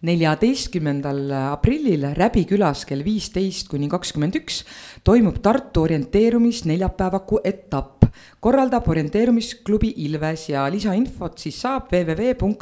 [0.06, 4.64] neljateistkümnendal aprillil Räbi külas kell viisteist kuni kakskümmend üks
[5.08, 8.06] toimub Tartu orienteerumis neljapäevaku etapp.
[8.40, 12.56] korraldab orienteerumisklubi Ilves ja lisainfot siis saab www.okilves.ee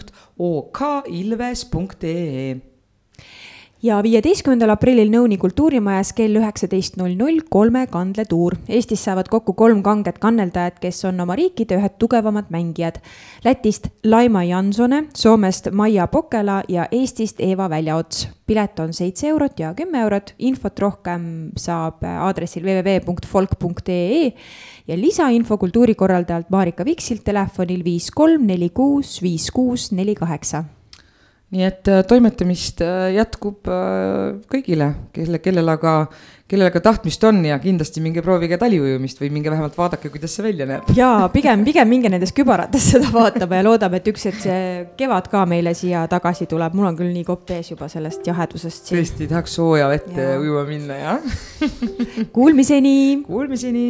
[3.84, 8.56] ja viieteistkümnendal aprillil Nõuni kultuurimajas kell üheksateist null null kolme kandletuur.
[8.72, 13.02] Eestis saavad kokku kolm kanget kanneldajat, kes on oma riikide ühed tugevamad mängijad.
[13.44, 18.30] Lätist Laima Jansone, Soomest Maia Pokela ja Eestist Eeva Väljaots.
[18.46, 24.32] pilet on seitse eurot ja kümme eurot, infot rohkem saab aadressil www.folk.ee
[24.88, 30.64] ja lisainfo kultuurikorraldajalt Marika Viksilt telefonil viis kolm neli kuus viis kuus neli kaheksa
[31.54, 35.94] nii et äh, toimetamist äh, jätkub äh, kõigile, kelle, kellel aga,
[36.50, 40.46] kellel aga tahtmist on ja kindlasti minge proovige taliujumist või minge vähemalt vaadake, kuidas see
[40.48, 40.90] välja näeb.
[40.98, 44.64] ja pigem, pigem minge nendes kübarates seda vaatama ja loodame, et üks hetk see
[45.00, 48.90] kevad ka meile siya tagasi tuleb, mul on küll nii kopp ees juba sellest jahedusest
[48.90, 49.04] siin.
[49.04, 50.42] tõesti, tahaks sooja vette Jaa.
[50.42, 51.32] ujuma minna, jah.
[52.34, 52.98] Kuulmiseni.
[53.28, 53.88] Kuulmiseni